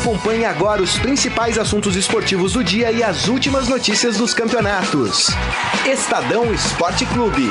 [0.00, 5.26] Acompanhe agora os principais assuntos esportivos do dia e as últimas notícias dos campeonatos.
[5.84, 7.50] Estadão Esporte Clube.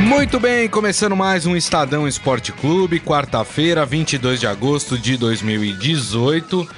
[0.00, 6.68] Muito bem, começando mais um Estadão Esporte Clube, quarta-feira, 22 de agosto de 2018.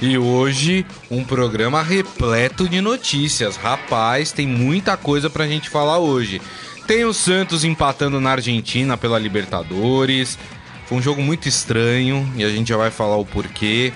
[0.00, 3.56] E hoje um programa repleto de notícias.
[3.56, 6.40] Rapaz, tem muita coisa pra gente falar hoje.
[6.88, 10.38] Tem o Santos empatando na Argentina pela Libertadores.
[10.86, 13.92] Foi um jogo muito estranho e a gente já vai falar o porquê.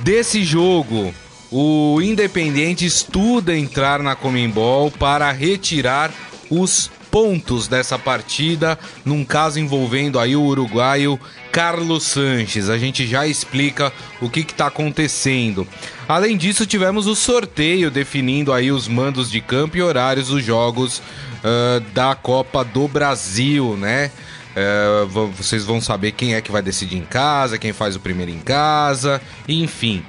[0.00, 1.12] Desse jogo,
[1.50, 6.10] o Independente estuda entrar na Comembol para retirar
[6.48, 11.20] os pontos dessa partida, num caso envolvendo aí o uruguaio
[11.52, 12.70] Carlos Sanches.
[12.70, 15.68] A gente já explica o que está acontecendo.
[16.12, 20.98] Além disso, tivemos o sorteio definindo aí os mandos de campo e horários dos jogos
[20.98, 24.10] uh, da Copa do Brasil, né?
[24.54, 28.30] Uh, vocês vão saber quem é que vai decidir em casa, quem faz o primeiro
[28.30, 30.04] em casa, enfim.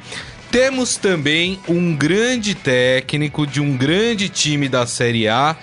[0.51, 5.55] Temos também um grande técnico de um grande time da Série A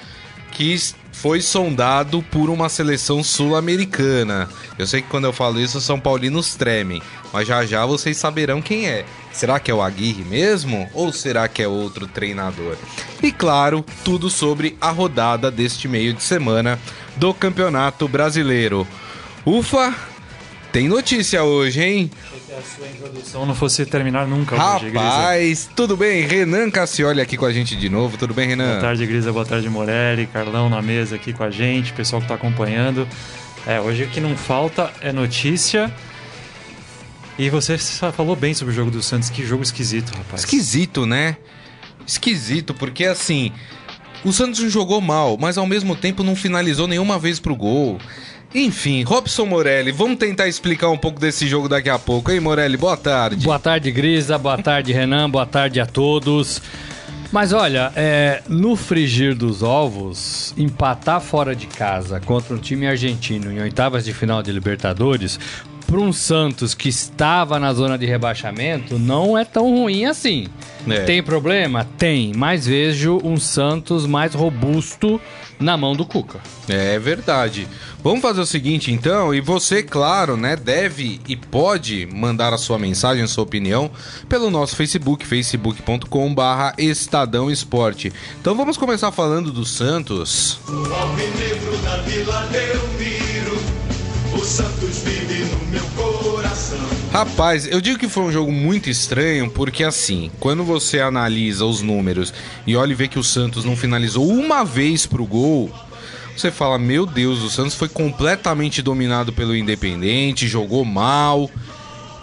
[0.53, 0.75] que
[1.21, 4.49] foi sondado por uma seleção sul-americana.
[4.79, 8.63] Eu sei que quando eu falo isso, São Paulinos tremem, mas já já vocês saberão
[8.63, 9.05] quem é.
[9.31, 10.89] Será que é o Aguirre mesmo?
[10.95, 12.75] Ou será que é outro treinador?
[13.23, 16.79] E claro, tudo sobre a rodada deste meio de semana
[17.17, 18.89] do Campeonato Brasileiro.
[19.45, 19.95] Ufa!
[20.73, 22.11] Tem notícia hoje, hein?
[22.51, 26.27] Que a sua introdução não fosse terminar nunca Rapaz, tudo bem?
[26.27, 28.19] Renan Cassioli aqui com a gente de novo.
[28.19, 28.70] Tudo bem, Renan?
[28.70, 29.33] Boa tarde, Grisa.
[29.33, 30.27] Boa tarde, Morelli.
[30.27, 33.07] Carlão na mesa aqui com a gente, pessoal que está acompanhando.
[33.65, 35.95] É, hoje o que não falta é notícia.
[37.39, 39.31] E você falou bem sobre o jogo do Santos.
[39.31, 40.41] Que jogo esquisito, rapaz.
[40.41, 41.37] Esquisito, né?
[42.05, 43.53] Esquisito, porque assim...
[44.25, 47.98] O Santos jogou mal, mas ao mesmo tempo não finalizou nenhuma vez pro gol.
[48.55, 52.77] Enfim, Robson Morelli, vamos tentar explicar um pouco desse jogo daqui a pouco, hein, Morelli?
[52.77, 53.45] Boa tarde.
[53.45, 54.36] Boa tarde, Grisa.
[54.36, 55.30] Boa tarde, Renan.
[55.30, 56.61] Boa tarde a todos.
[57.30, 63.52] Mas olha, é, no frigir dos ovos, empatar fora de casa contra um time argentino
[63.52, 65.39] em oitavas de final de Libertadores,
[65.86, 70.48] para um Santos que estava na zona de rebaixamento, não é tão ruim assim.
[70.89, 71.01] É.
[71.03, 71.86] Tem problema?
[71.98, 75.20] Tem, mas vejo um Santos mais robusto
[75.61, 76.41] na mão do Cuca.
[76.69, 77.69] É verdade.
[78.03, 82.79] Vamos fazer o seguinte então, e você, claro, né, deve e pode mandar a sua
[82.79, 83.91] mensagem, a sua opinião
[84.29, 88.11] pelo nosso Facebook, facebook.com/barra Estadão Esporte.
[88.41, 90.59] Então vamos começar falando do Santos.
[90.67, 93.30] O alvinegro da Vila Belmiro,
[94.50, 96.77] Santos vive no meu coração.
[97.12, 101.80] Rapaz, eu digo que foi um jogo muito estranho porque assim, quando você analisa os
[101.80, 102.34] números
[102.66, 105.70] e olha e vê que o Santos não finalizou uma vez pro gol,
[106.36, 111.48] você fala, meu Deus, o Santos foi completamente dominado pelo Independente, jogou mal.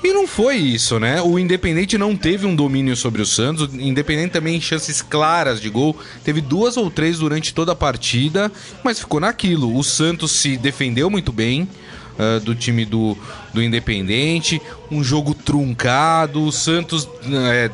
[0.04, 1.22] E não foi isso, né?
[1.22, 3.74] O Independente não teve um domínio sobre o Santos.
[3.74, 5.98] O Independente também chances claras de gol.
[6.26, 8.52] Teve duas ou três durante toda a partida,
[8.84, 9.78] mas ficou naquilo.
[9.78, 11.68] O Santos se defendeu muito bem
[12.18, 13.18] uh, do time do,
[13.54, 14.62] do Independente.
[14.90, 16.44] Um jogo truncado.
[16.44, 17.10] O Santos, uh,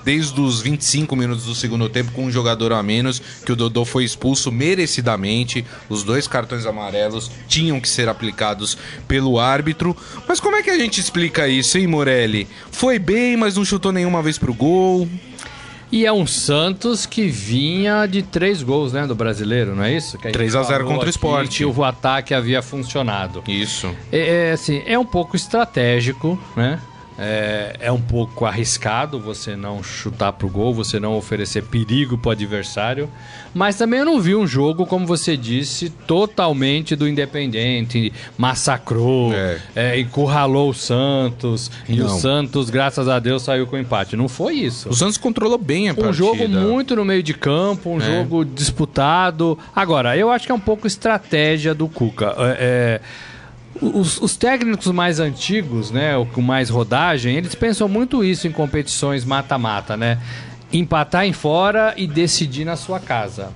[0.03, 3.85] desde os 25 minutos do segundo tempo, com um jogador a menos, que o Dodô
[3.85, 5.65] foi expulso merecidamente.
[5.89, 8.77] Os dois cartões amarelos tinham que ser aplicados
[9.07, 9.95] pelo árbitro.
[10.27, 12.47] Mas como é que a gente explica isso, hein, Morelli?
[12.71, 15.07] Foi bem, mas não chutou nenhuma vez pro gol.
[15.93, 20.17] E é um Santos que vinha de três gols, né, do brasileiro, não é isso?
[20.17, 21.57] Que 3 a 0 contra o esporte.
[21.59, 23.43] Que o ataque havia funcionado.
[23.47, 23.95] Isso.
[24.11, 26.81] É, é, assim, é um pouco estratégico, né?
[27.17, 32.31] É, é, um pouco arriscado você não chutar pro gol, você não oferecer perigo pro
[32.31, 33.09] adversário.
[33.53, 38.11] Mas também eu não vi um jogo, como você disse, totalmente do Independente.
[38.35, 39.59] Massacrou, é.
[39.75, 41.69] É, encurralou o Santos.
[41.87, 41.95] Não.
[41.95, 44.15] E o Santos, graças a Deus, saiu com empate.
[44.15, 44.89] Não foi isso.
[44.89, 46.09] O Santos controlou bem a partida.
[46.09, 48.05] Um jogo muito no meio de campo, um é.
[48.05, 49.57] jogo disputado.
[49.75, 52.33] Agora, eu acho que é um pouco estratégia do Cuca.
[52.39, 53.32] é, é
[53.83, 59.25] os, os, técnicos mais antigos, né, com mais rodagem, eles pensam muito isso em competições
[59.25, 60.19] mata-mata, né?
[60.71, 63.51] Empatar em fora e decidir na sua casa.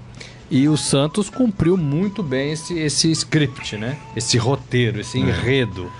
[0.50, 3.98] E o Santos cumpriu muito bem esse, esse script, né?
[4.16, 5.22] Esse roteiro, esse é.
[5.22, 5.92] enredo.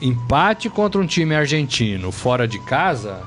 [0.00, 3.20] Empate contra um time argentino fora de casa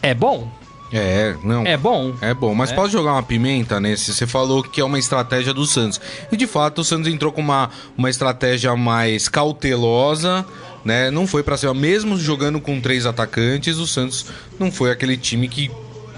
[0.00, 0.50] é bom.
[0.96, 1.66] É, não.
[1.66, 2.14] É bom.
[2.20, 2.74] É bom, mas é.
[2.76, 4.14] posso jogar uma pimenta nesse?
[4.14, 6.00] Você falou que é uma estratégia do Santos.
[6.30, 7.68] E de fato o Santos entrou com uma,
[7.98, 10.46] uma estratégia mais cautelosa,
[10.84, 11.10] né?
[11.10, 14.26] Não foi para cima, mesmo jogando com três atacantes, o Santos
[14.56, 15.68] não foi aquele time que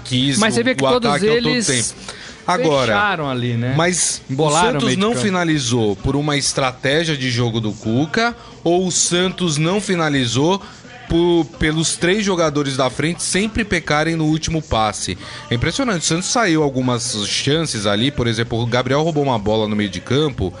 [0.05, 1.65] quis mas você vê que o todos eles...
[1.65, 2.17] todo tempo.
[2.45, 3.73] Agora, fecharam ali, né?
[3.75, 8.33] Mas Embolaram o Santos não finalizou por uma estratégia de jogo do Cuca
[8.63, 10.61] ou o Santos não finalizou
[11.07, 15.17] por- pelos três jogadores da frente sempre pecarem no último passe.
[15.49, 16.01] É impressionante.
[16.01, 19.89] O Santos saiu algumas chances ali, por exemplo, o Gabriel roubou uma bola no meio
[19.89, 20.53] de campo.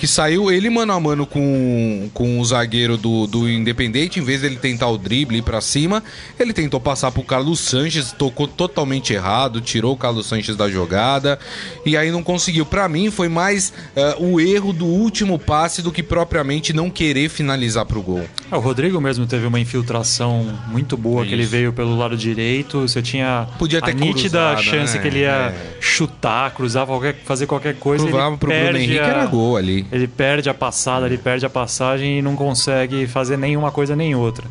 [0.00, 4.40] Que saiu ele mano a mano com, com o zagueiro do, do Independente, em vez
[4.40, 6.02] dele tentar o drible ir pra cima,
[6.38, 11.38] ele tentou passar pro Carlos Sanches, tocou totalmente errado, tirou o Carlos Sanches da jogada
[11.84, 12.64] e aí não conseguiu.
[12.64, 17.28] Pra mim foi mais eh, o erro do último passe do que propriamente não querer
[17.28, 18.24] finalizar pro gol.
[18.50, 22.80] É, o Rodrigo mesmo teve uma infiltração muito boa, que ele veio pelo lado direito.
[22.88, 25.02] Você tinha Podia ter a nítida cruzado, chance né?
[25.02, 25.54] que ele ia É.
[25.78, 28.06] chutar, cruzar, qualquer, fazer qualquer coisa.
[28.06, 29.89] Provava pro Bruno Henrique a- era gol ali.
[29.92, 34.14] Ele perde a passada, ele perde a passagem e não consegue fazer nenhuma coisa nem
[34.14, 34.46] outra.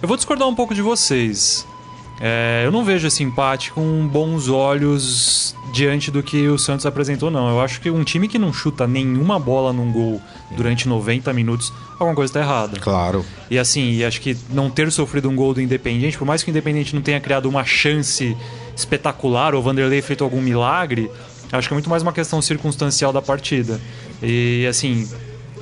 [0.00, 1.66] Eu vou discordar um pouco de vocês.
[2.20, 7.30] É, eu não vejo esse empate com bons olhos diante do que o Santos apresentou,
[7.30, 7.48] não.
[7.48, 10.20] Eu acho que um time que não chuta nenhuma bola num gol
[10.56, 12.78] durante 90 minutos, alguma coisa está errada.
[12.78, 13.24] Claro.
[13.50, 16.52] E assim, acho que não ter sofrido um gol do Independente, por mais que o
[16.52, 18.36] Independente não tenha criado uma chance
[18.76, 21.10] espetacular ou o Vanderlei feito algum milagre,
[21.50, 23.80] acho que é muito mais uma questão circunstancial da partida.
[24.22, 25.08] E assim,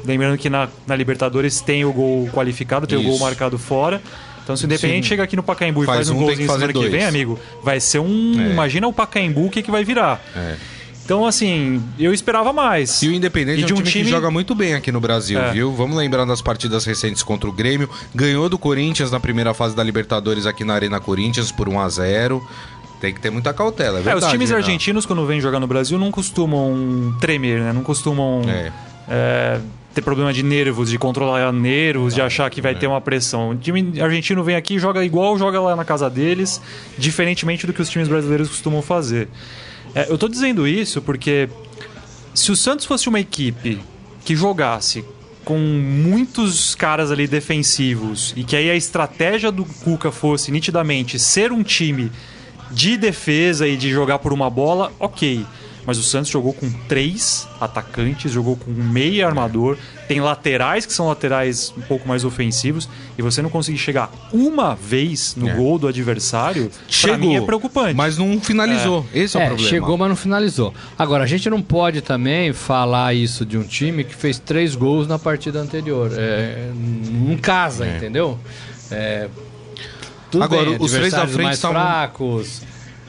[0.05, 3.23] lembrando que na, na Libertadores tem o gol qualificado, tem o gol Isso.
[3.25, 4.01] marcado fora.
[4.43, 6.67] Então se o Independente chega aqui no Pacaembu e Faz um um, golzinho que semana
[6.69, 6.91] que dois.
[6.91, 8.35] vem, amigo, vai ser um.
[8.41, 8.51] É.
[8.51, 10.21] Imagina o Pacaembu, o que, que vai virar.
[10.35, 10.57] É.
[11.05, 13.03] Então, assim, eu esperava mais.
[13.03, 14.93] E o Independente E é de um um time, que time- joga muito bem aqui
[14.93, 15.51] no Brasil, É.
[15.53, 15.73] viu?
[15.73, 17.91] Vamos lembrar das partidas recentes contra o Grêmio.
[18.15, 21.89] Ganhou do Corinthians na primeira fase da Libertadores aqui na Arena Corinthians por 1 a
[21.89, 22.47] 0
[23.01, 24.27] Tem que ter muita cautela, é É, verdade.
[24.27, 24.57] os times né?
[24.57, 27.73] argentinos, quando vêm jogar no Brasil, não costumam tremer, né?
[27.73, 28.73] Não costumam É.
[29.09, 29.61] é,
[29.95, 33.51] ter problema de nervos, de controlar nervos, Ah, de achar que vai ter uma pressão.
[33.51, 36.61] O time argentino vem aqui e joga igual joga lá na casa deles,
[36.99, 39.29] diferentemente do que os times brasileiros costumam fazer.
[39.95, 41.49] É, eu tô dizendo isso porque
[42.35, 43.81] se o Santos fosse uma equipe
[44.25, 45.05] que jogasse
[45.45, 51.51] com muitos caras ali defensivos e que aí a estratégia do Cuca fosse nitidamente ser
[51.51, 52.13] um time
[52.71, 55.45] de defesa e de jogar por uma bola, ok.
[55.87, 60.93] Mas o Santos jogou com três atacantes, jogou com um meia armador, tem laterais que
[60.93, 62.87] são laterais um pouco mais ofensivos,
[63.17, 65.55] e você não conseguir chegar uma vez no É.
[65.55, 67.95] gol do adversário, pra Chegou, mim é preocupante.
[67.95, 69.07] Mas não finalizou.
[69.13, 69.71] Esse é, o É, problema.
[69.71, 70.75] chegou, mas não finalizou.
[70.99, 75.09] Agora, a gente não pode também falar isso de um time que fez três gols
[75.09, 76.11] na partida anterior.
[76.15, 78.39] É, não casa, entendeu?
[78.91, 79.29] É,
[80.31, 82.63] tudo Agora, bem, os três da frente mais estavam- fracos.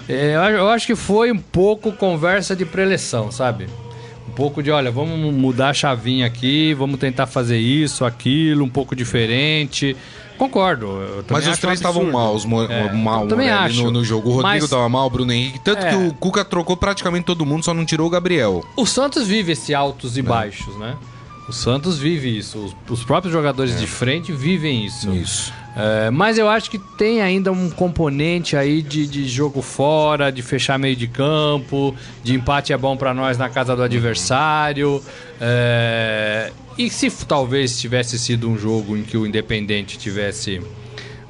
[0.09, 3.67] É, eu, acho- que foi um pouco conversa de preleção, sabe?
[4.27, 8.69] Um pouco de, olha, vamos mudar a chavinha aqui, vamos tentar fazer isso, aquilo, um
[8.69, 9.95] pouco diferente.
[10.37, 11.23] Concordo.
[11.29, 12.17] Mas os três estavam absurdo.
[12.17, 13.83] mal, os mo- É, mal também Morelli, acho.
[13.83, 14.29] no, no jogo.
[14.29, 15.59] O Rodrigo Mas- tava mal, o Bruno Henrique.
[15.59, 15.89] Tanto É.
[15.89, 18.65] que o Cuca trocou praticamente todo mundo, só não tirou o Gabriel.
[18.75, 20.19] O Santos vive esse altos É.
[20.19, 20.95] e baixos, né?
[21.47, 22.57] O Santos vive isso.
[22.57, 25.11] Os, os próprios jogadores de frente vivem isso.
[25.11, 25.15] É.
[25.15, 25.53] Isso.
[25.75, 30.41] É, mas eu acho que tem ainda um componente aí de, de jogo fora, de
[30.41, 35.01] fechar meio de campo, de empate é bom pra nós na casa do adversário.
[35.39, 40.61] É, e se talvez tivesse sido um jogo em que o Independente tivesse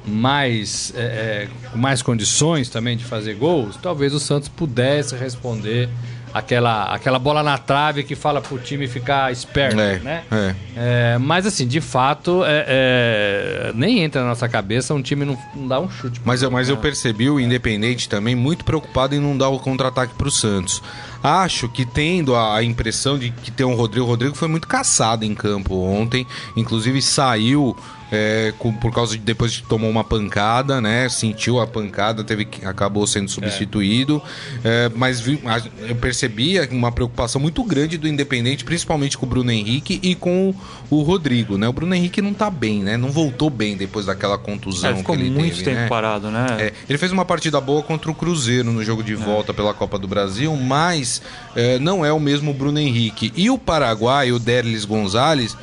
[0.04, 5.88] mais, é, é, mais condições também de fazer gols, talvez o Santos pudesse responder
[6.34, 10.24] aquela, aquela bola na trave que fala pro time ficar esperto, É, né?
[10.30, 10.54] é.
[10.76, 15.38] É, mas assim, de fato, é, é, nem entra na nossa cabeça um time não,
[15.54, 16.20] não dá um chute.
[16.24, 20.14] Mas, eu- mas eu percebi o Independente também muito preocupado em não dar o contra-ataque
[20.14, 20.82] pro Santos.
[21.22, 24.04] Acho que tendo a, a impressão de que tem um Rodrigo.
[24.06, 26.26] O Rodrigo foi muito caçado em campo ontem.
[26.56, 27.76] Inclusive saiu
[28.12, 31.08] é, com- por causa de depois que tomou uma pancada, né?
[31.08, 34.22] Sentiu a pancada, teve que, acabou sendo substituído.
[34.62, 39.28] É, mas vi- a- eu percebia uma preocupação muito grande do Independente, principalmente com o
[39.28, 40.54] Bruno Henrique e com
[40.90, 41.66] o, Rodrigo, né?
[41.66, 42.96] O Bruno Henrique não tá bem, né?
[42.98, 45.88] Não voltou bem depois daquela contusão É, ficou que ele muito teve, tempo né?
[45.88, 46.46] parado, né?
[46.58, 49.98] É, ele fez uma partida boa contra o Cruzeiro no jogo de volta pela Copa
[49.98, 51.22] do Brasil, mas
[51.56, 53.32] é, não é o mesmo Bruno Henrique.
[53.34, 55.56] E o Paraguai, o Derlis Gonzalez,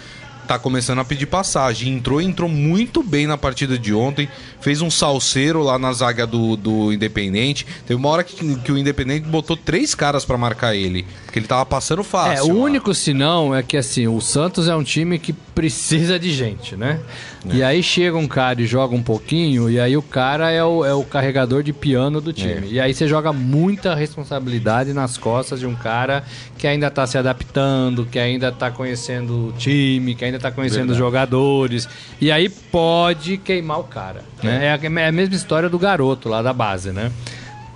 [0.50, 1.94] tá começando a pedir passagem.
[1.94, 4.28] Entrou, entrou muito bem na partida de ontem.
[4.60, 7.66] Fez um salseiro lá na zaga do, do Independente.
[7.88, 11.06] Teve uma hora que, que o Independente botou três caras pra marcar ele.
[11.26, 12.46] Porque ele tava passando É, fácil.
[12.46, 12.64] o lá.
[12.66, 17.00] único sinão é que assim, o Santos é um time que precisa de gente, né?
[17.46, 20.84] E aí chega um cara e joga um pouquinho, e aí o cara é o,
[20.84, 22.68] é o carregador de piano do time.
[22.70, 26.24] E aí você joga muita responsabilidade nas costas de um cara
[26.58, 30.92] que ainda tá se adaptando, que ainda tá conhecendo o time, que ainda tá conhecendo
[30.92, 31.88] os jogadores.
[32.20, 34.24] E aí pode queimar o cara.
[34.44, 34.66] Né?
[34.66, 34.72] É.
[34.72, 37.12] a, é a mesma história do garoto lá da base, né?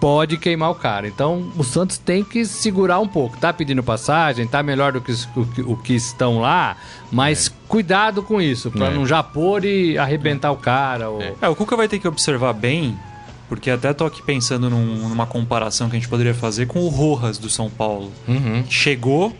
[0.03, 1.07] Pode queimar o cara.
[1.07, 3.37] Então o Santos tem que segurar um pouco.
[3.37, 6.75] Tá pedindo passagem, tá melhor do que o, que- o que estão lá,
[7.09, 8.93] mas cuidado com isso, pra É.
[8.93, 11.09] não já pôr e arrebentar o cara.
[11.09, 11.21] Ou...
[11.41, 12.99] É, o Cuca vai ter que observar bem,
[13.47, 16.89] porque até tô aqui pensando num- numa comparação que a gente poderia fazer com o
[16.89, 18.11] Rojas do São Paulo.
[18.27, 18.61] Uhum.
[18.69, 19.33] Chegou,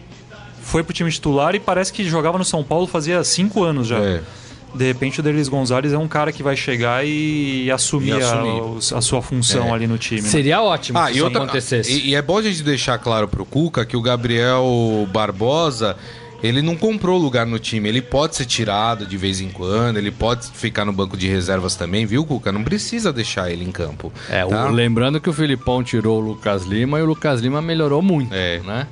[0.61, 3.97] foi pro time titular e parece que jogava no São Paulo fazia cinco anos já.
[3.99, 4.21] É.
[4.73, 8.17] De repente o Delis Gonzalez é um cara que vai chegar e assumir, E a-
[8.17, 8.61] assumir.
[8.61, 9.71] os- a, sua função É.
[9.71, 10.21] ali no time.
[10.21, 10.27] né?
[10.29, 11.91] Seria ótimo Ah, se e, isso outra, acontecesse.
[11.91, 15.95] e, e é bom a gente deixar claro pro Cuca que o Gabriel Barbosa,
[16.41, 17.87] ele não comprou lugar no time.
[17.87, 21.75] Ele pode ser tirado de vez em quando, ele pode ficar no banco de reservas
[21.75, 22.51] também, viu, Cuca?
[22.51, 24.11] Não precisa deixar ele em campo.
[24.29, 24.67] É, o- tá?
[24.69, 28.59] lembrando que o Filipão tirou o Lucas Lima e o Lucas Lima melhorou muito, É.
[28.59, 28.87] né?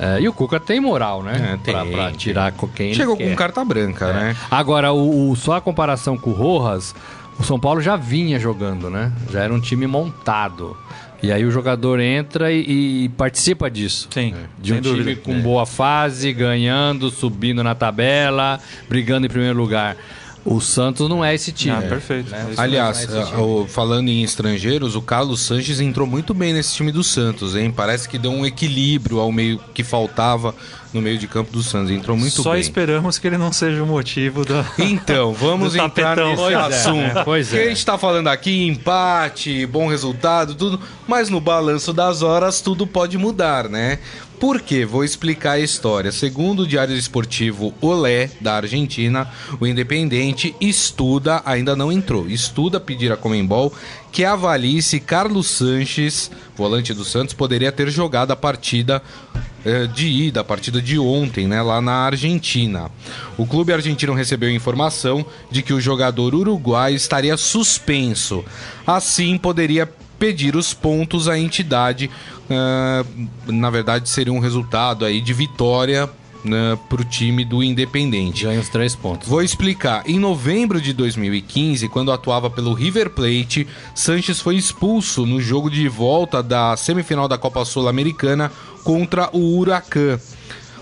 [0.00, 1.52] É, e o Cuca tem moral, né?
[1.52, 4.36] É, tem, pra, pra tirar ele Chegou com carta branca, né?
[4.50, 6.94] Agora, o, o- só a comparação com o Rojas,
[7.38, 9.12] o São Paulo já vinha jogando, né?
[9.30, 10.74] Já era um time montado.
[11.22, 14.08] E aí o jogador entra e, e participa disso.
[14.10, 15.20] Sim, De um sem time dúvida.
[15.22, 19.96] com boa fase, ganhando, subindo na tabela, brigando em primeiro lugar.
[20.44, 21.76] O Santos não é esse time.
[21.76, 22.34] Ah, perfeito.
[22.34, 26.52] É isso Aliás, esse a- o- falando em estrangeiros, o Carlos Sanches entrou muito bem
[26.54, 27.70] nesse time do Santos, hein?
[27.70, 30.54] Parece que deu um equilíbrio ao meio que faltava
[30.92, 31.90] no meio de campo do Santos.
[31.90, 32.60] Entrou muito Só bem.
[32.60, 34.64] esperamos que ele não seja o motivo da.
[34.78, 36.30] Então, vamos entrar tapetão.
[36.30, 37.14] nesse Pois é, assunto.
[37.14, 37.24] né?
[37.24, 37.66] Pois Porque é.
[37.66, 42.86] a gente tá falando aqui empate, bom resultado, tudo, mas no balanço das horas tudo
[42.86, 43.98] pode mudar, né?
[44.40, 44.86] Por quê?
[44.86, 46.10] Vou explicar a história.
[46.10, 49.28] Segundo o Diário Esportivo Olé, da Argentina,
[49.60, 53.70] o Independente estuda, ainda não entrou, estuda pedir a Comembol
[54.12, 59.02] que avalie se Carlos Sanches, volante do Santos, poderia ter jogado a partida
[59.64, 62.90] eh, de ida, a partida de ontem, né, lá na Argentina.
[63.36, 68.44] O clube argentino recebeu informação de que o jogador uruguaio estaria suspenso.
[68.86, 69.88] Assim, poderia
[70.18, 72.10] pedir os pontos à entidade.
[72.50, 73.04] eh,
[73.46, 76.10] na verdade, seria um resultado aí de vitória
[76.88, 78.44] para o time do Independente.
[78.44, 79.28] Ganha os três pontos.
[79.28, 80.02] Vou explicar.
[80.06, 85.88] Em novembro de 2015, quando atuava pelo River Plate, Sanches foi expulso no jogo de
[85.88, 88.50] volta da semifinal da Copa Sul-Americana
[88.82, 90.18] contra o Huracan.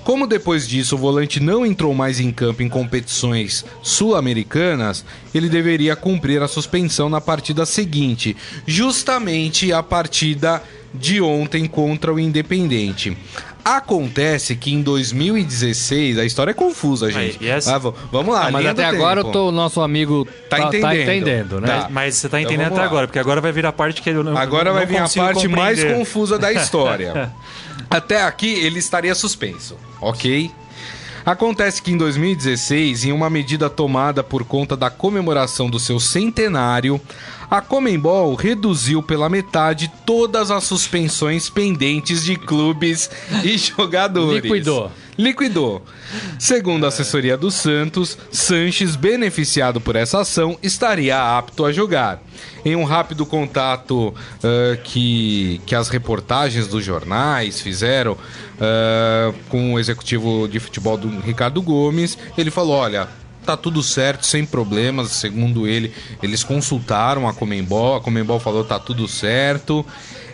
[0.08, 5.94] Como depois disso o volante não entrou mais em campo em competições sul-americanas, ele deveria
[5.94, 8.34] cumprir a suspensão na partida seguinte,
[8.66, 10.62] justamente a partida
[10.94, 13.14] de ontem contra o Independente.
[13.76, 17.38] Acontece que em 2016, a história é confusa, gente.
[17.40, 20.68] e essa- Ah, vamos lá, Ah, mas até agora o nosso amigo Tá tá, tá
[20.68, 21.00] entendendo.
[21.00, 21.66] entendendo, né?
[21.68, 21.88] Tá.
[21.90, 24.10] Mas você tá Então entendendo vamos até agora, porque agora vai vir a parte que
[24.10, 25.98] eu não Agora não vai vir a parte mais compreender.
[25.98, 27.32] confusa da história.
[27.90, 30.50] Até aqui ele estaria suspenso, ok?
[31.28, 36.98] Acontece que em 2016, em uma medida tomada por conta da comemoração do seu centenário,
[37.50, 43.10] a Comembol reduziu pela metade todas as suspensões pendentes de clubes
[43.44, 44.42] e jogadores.
[44.42, 44.90] Liquidou.
[45.18, 45.82] Liquidou.
[46.38, 52.22] Segundo a assessoria do Santos, Sanches, beneficiado por essa ação, estaria apto a jogar.
[52.64, 58.16] Em um rápido contato ah, que, que as reportagens dos jornais fizeram
[58.60, 63.08] ah, com o executivo de futebol do Ricardo Gomes, ele falou: olha.
[63.46, 65.08] Tá tudo certo, sem problemas.
[65.10, 67.96] Segundo ele, eles consultaram a Comembol.
[67.96, 69.86] A Comembol falou tá tudo certo.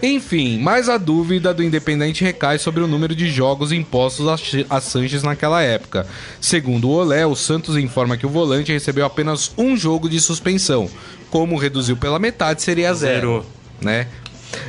[0.06, 4.66] Enfim, mas a dúvida do Independente recai sobre o número de jogos impostos a, Ch-
[4.68, 6.06] a Sanches naquela época.
[6.40, 10.90] Segundo o Olé, o Santos informa que o volante recebeu apenas um jogo de suspensão.
[11.30, 13.42] Como reduziu pela metade, seria zero.
[13.42, 13.46] Zero.
[13.80, 14.06] Né?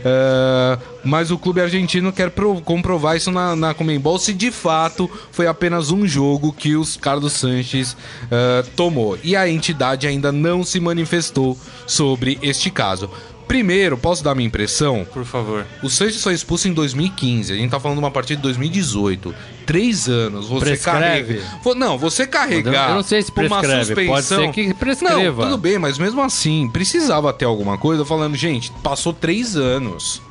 [0.03, 5.09] Ah, mas o clube argentino quer pro- comprovar isso na, na Comembol se de fato
[5.31, 7.95] foi apenas um jogo que os Carlos Sanches
[8.31, 9.17] ah, tomou.
[9.23, 13.09] E a entidade ainda não se manifestou sobre este caso.
[13.47, 15.05] Primeiro, posso dar minha impressão?
[15.13, 15.65] Por favor.
[15.83, 17.53] O Sanches foi expulso em 2015.
[17.53, 19.33] A gente tá falando de uma partida de 2018.
[19.65, 20.47] Três anos.
[20.47, 21.39] Você Prescreve?
[21.41, 21.75] carrega.
[21.75, 22.89] Não, você carregar.
[22.89, 25.43] Eu não sei se uma prescreve, pode suspensão- ser que prescreva.
[25.43, 30.21] Não, tudo bem, mas mesmo assim, precisava ter alguma coisa falando, gente, passou três anos.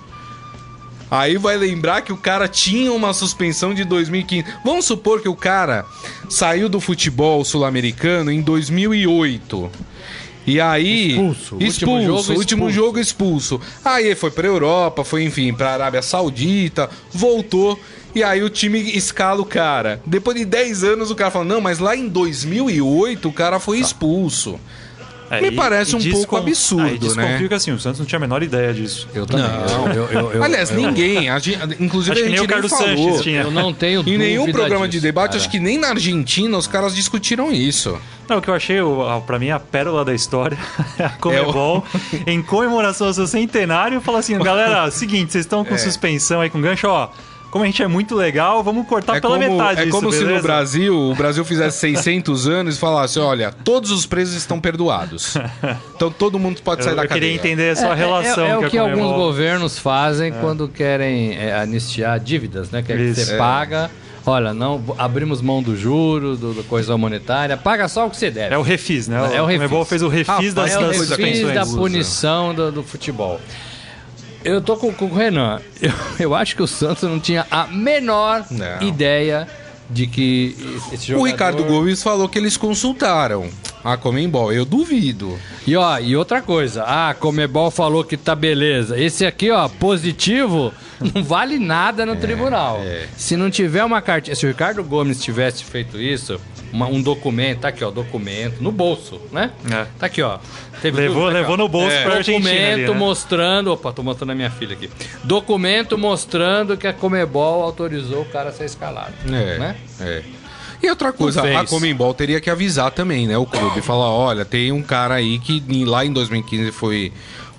[1.11, 4.45] Aí vai lembrar que o cara tinha uma suspensão de 2015.
[4.65, 5.85] Vamos supor que o cara
[6.29, 9.71] saiu do futebol sul-americano em 2008.
[10.47, 11.11] E aí.
[11.13, 11.55] Expulso.
[11.55, 12.05] Último Expulso.
[12.05, 12.71] jogo, último expulso.
[12.71, 13.61] jogo expulso.
[13.85, 17.79] Aí foi pra Europa, foi, enfim, pra Arábia Saudita, voltou.
[18.15, 20.01] E aí o time escala o cara.
[20.07, 23.79] Depois de 10 anos o cara fala: Não, mas lá em 2008 o cara foi
[23.81, 24.59] expulso.
[25.31, 27.49] É, Me e- parece e um pouco absurdo, Ah, e desconfio né?
[27.49, 29.09] que assim, o Santos não tinha a menor ideia disso.
[29.15, 29.47] Eu também.
[29.47, 29.89] Não.
[29.93, 31.29] Eu, eu- eu- Aliás, eu- ninguém.
[31.31, 32.87] a gente- inclusive, Acho a que nem gente o Carlos falou.
[32.97, 33.41] Sanches tinha.
[33.43, 35.41] Eu não tenho Em nenhum programa de disso, debate, cara.
[35.41, 37.99] acho que nem na Argentina os caras discutiram isso.
[38.29, 40.59] Não, o que eu achei, o- a- pra mim, a pérola da história
[40.99, 41.85] é a Comebol,
[42.27, 46.61] em comemoração ao seu centenário, fala assim, galera, seguinte, vocês estão com suspensão aí com
[46.61, 47.09] gancho, ó,
[47.55, 50.11] como a gente é muito legal, vamos cortar É pela como, metade é isso, como
[50.11, 50.43] se no beleza?
[50.43, 55.35] Brasil, o Brasil fizesse 600 anos e falasse, olha, todos os presos estão perdoados.
[55.95, 57.35] Então todo mundo pode Eu, sair da eu queria cadeia.
[57.53, 60.67] entender a sua É, relação é, é que o a que alguns governos fazem quando
[60.67, 62.83] querem é, anistiar dívidas, né?
[62.83, 63.39] Que é que você É.
[63.39, 63.89] paga.
[64.27, 68.33] Olha, não abrimos mão do juro, do, do coisa monetária, paga só o que você
[68.33, 68.53] deve.
[68.53, 69.19] É o refis, né?
[69.33, 69.63] É o refis.
[69.69, 73.39] Comebol fez o refis Rapaz, das, É o das refis da punição do, do futebol.
[74.45, 75.61] Eu tô com, com o Renan.
[75.81, 78.83] Eu, eu acho que o Santos não tinha a menor Não.
[78.87, 79.49] ideia
[79.91, 80.55] de que
[80.93, 81.23] esse jogador...
[81.23, 83.49] O Ricardo Gomes falou que eles consultaram
[83.83, 84.53] a Comembol.
[84.53, 85.39] Eu duvido.
[85.67, 88.99] E ó, e outra coisa, ah, Comebol falou que tá beleza.
[88.99, 90.73] Esse aqui, ó, positivo,
[91.15, 92.81] não vale nada no tribunal.
[92.83, 93.07] é.
[93.17, 96.41] Se não tiver uma cartinha, se o Ricardo Gomes tivesse feito isso,
[96.75, 99.53] uma- um documento, tá aqui, ó, documento no bolso, né?
[99.71, 99.87] É.
[99.99, 100.39] Tá aqui, ó.
[100.83, 101.57] Teve Levou, tudo, tá aqui, levou ó.
[101.57, 102.91] no bolso pra Argentina Documento ali, né?
[102.99, 104.91] mostrando, opa, tô mostrando a minha filha aqui.
[105.23, 109.59] Documento mostrando que a Comebol autorizou o cara a ser escalado, É.
[109.59, 109.77] né?
[110.01, 110.23] é.
[110.83, 113.39] E outra coisa, a Comembol teria que avisar também, né?
[113.39, 113.81] O clube.
[113.81, 117.11] Falar, olha, tem um cara aí que em- lá em 2015 foi,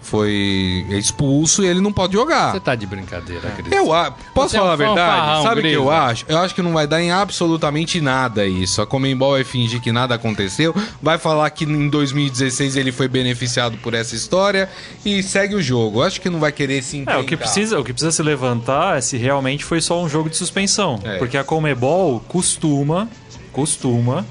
[0.06, 2.52] foi expulso e ele não pode jogar.
[2.52, 3.72] Você tá de brincadeira, Cris.
[3.72, 5.44] Eu a- posso Você é um falar a verdade?
[5.44, 6.26] Sabe o que eu acho?
[6.28, 8.82] Eu acho que não vai dar em absolutamente nada isso.
[8.82, 13.78] A Comembol vai fingir que nada aconteceu, vai falar que em 2016 ele foi beneficiado
[13.80, 14.70] por essa história
[15.04, 16.00] e segue o jogo.
[16.00, 17.20] Eu acho que não vai querer se É, enfrentar.
[17.22, 20.30] o que, precisa, o que precisa se levantar é se realmente foi só um jogo
[20.30, 21.00] de suspensão.
[21.04, 21.18] É.
[21.18, 23.10] Porque a Comebol costuma,
[23.52, 24.26] costuma,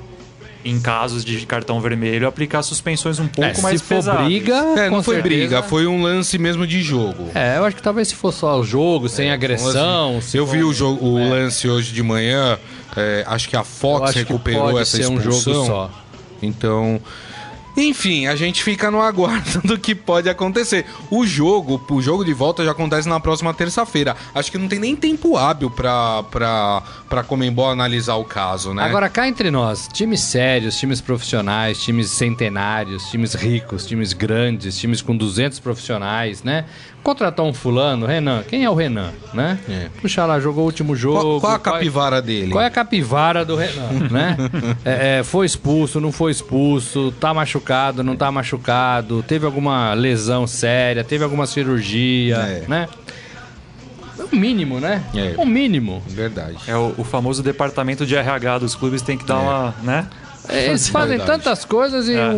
[0.64, 4.88] em casos de cartão vermelho, aplicar suspensões um pouco É, mais se for briga, É,
[4.90, 5.22] não foi certeza.
[5.36, 7.28] briga, foi um lance mesmo de jogo.
[7.34, 10.20] É, eu acho que talvez se fosse só o jogo, sem agressão.
[10.22, 12.58] se Eu for- vi o, jogo, o lance hoje de manhã.
[12.96, 15.52] é, acho que a eu Fox acho que recuperou pode essa ser um expulsão.
[15.54, 15.90] jogo só.
[16.42, 17.00] Então,
[17.76, 20.86] enfim, a gente fica no aguardo do que pode acontecer.
[21.10, 24.16] O jogo, o jogo de volta já acontece na próxima terça-feira.
[24.34, 28.84] Acho que não tem nem tempo hábil pra, pra, pra Comembol analisar o caso, né?
[28.84, 35.02] Agora, cá entre nós, times sérios, times profissionais, times centenários, times ricos, times grandes, times
[35.02, 36.64] com 200 profissionais, né?
[37.02, 39.58] Contratar um fulano, Renan, quem é o Renan, né?
[39.68, 39.88] É.
[40.00, 41.38] Puxa lá, jogou o último jogo.
[41.38, 42.50] qual, qual a qual é- capivara dele?
[42.50, 44.36] Qual é a capivara do Renan, né?
[44.84, 47.63] É, é, foi expulso, não foi expulso, tá machucado,
[48.02, 52.64] não tá machucado, teve alguma lesão séria, teve alguma cirurgia, É.
[52.68, 52.88] né?
[54.32, 55.02] O mínimo, né?
[55.14, 55.34] É.
[55.36, 56.02] O mínimo.
[56.06, 56.56] Verdade.
[56.66, 60.06] É o, o famoso departamento de RH dos clubes tem que dar uma, né?
[60.48, 61.42] É, Eles fazem Verdade.
[61.42, 62.28] tantas coisas e É.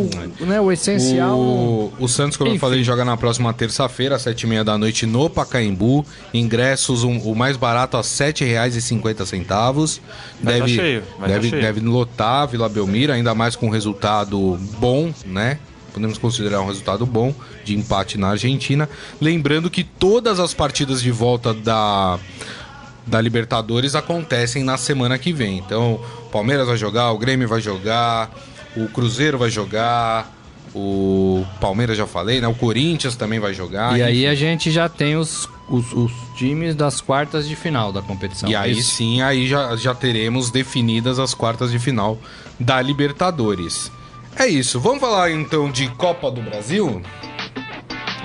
[0.40, 1.38] o, né, o essencial.
[1.38, 2.60] O, o Santos, como eu Enfim.
[2.60, 6.06] falei, joga na próxima terça-feira, às sete e meia da noite, no Pacaembu.
[6.32, 10.00] Ingressos, um- o mais barato, a R$ 7,50.
[10.42, 11.62] Vai Deve, tá cheio, vai tá deve, cheio.
[11.62, 15.58] deve lotar a Vila Belmiro, ainda mais com um resultado bom, né?
[15.92, 18.88] Podemos considerar um resultado bom de empate na Argentina.
[19.20, 22.18] Lembrando que todas as partidas de volta da,
[23.06, 25.58] da Libertadores acontecem na semana que vem.
[25.58, 28.30] Então, o Palmeiras vai jogar, o Grêmio vai jogar,
[28.76, 30.32] o Cruzeiro vai jogar,
[30.74, 32.48] o Palmeiras já falei, né?
[32.48, 33.96] O Corinthians também vai jogar.
[33.96, 38.02] E aí a gente já tem os, os, os times das quartas de final da
[38.02, 38.48] competição.
[38.48, 38.96] E aí Isso.
[38.96, 42.18] sim, aí já, já teremos definidas as quartas de final
[42.58, 43.90] da Libertadores.
[44.38, 44.78] É isso.
[44.78, 47.00] Vamos falar então de Copa do Brasil?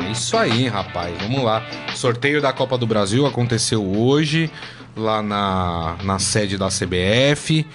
[0.02, 1.16] É isso aí, rapaz.
[1.22, 1.66] Vamos lá.
[1.96, 4.52] Sorteio da Copa do Brasil aconteceu hoje,
[4.96, 7.66] lá na, na sede da CBF.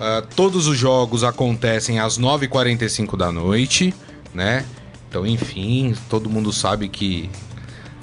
[0.00, 3.94] Ah, todos os jogos acontecem às 9h45 da noite,
[4.34, 4.64] né?
[5.08, 7.30] Então, enfim, todo mundo sabe que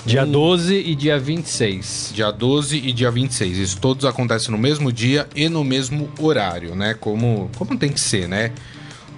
[0.05, 2.11] Dia 12 e dia 26.
[2.13, 3.57] Dia 12 e dia 26.
[3.57, 6.93] Isso todos acontecem no mesmo dia e no mesmo horário, né?
[6.93, 8.51] Como, como tem que ser, né?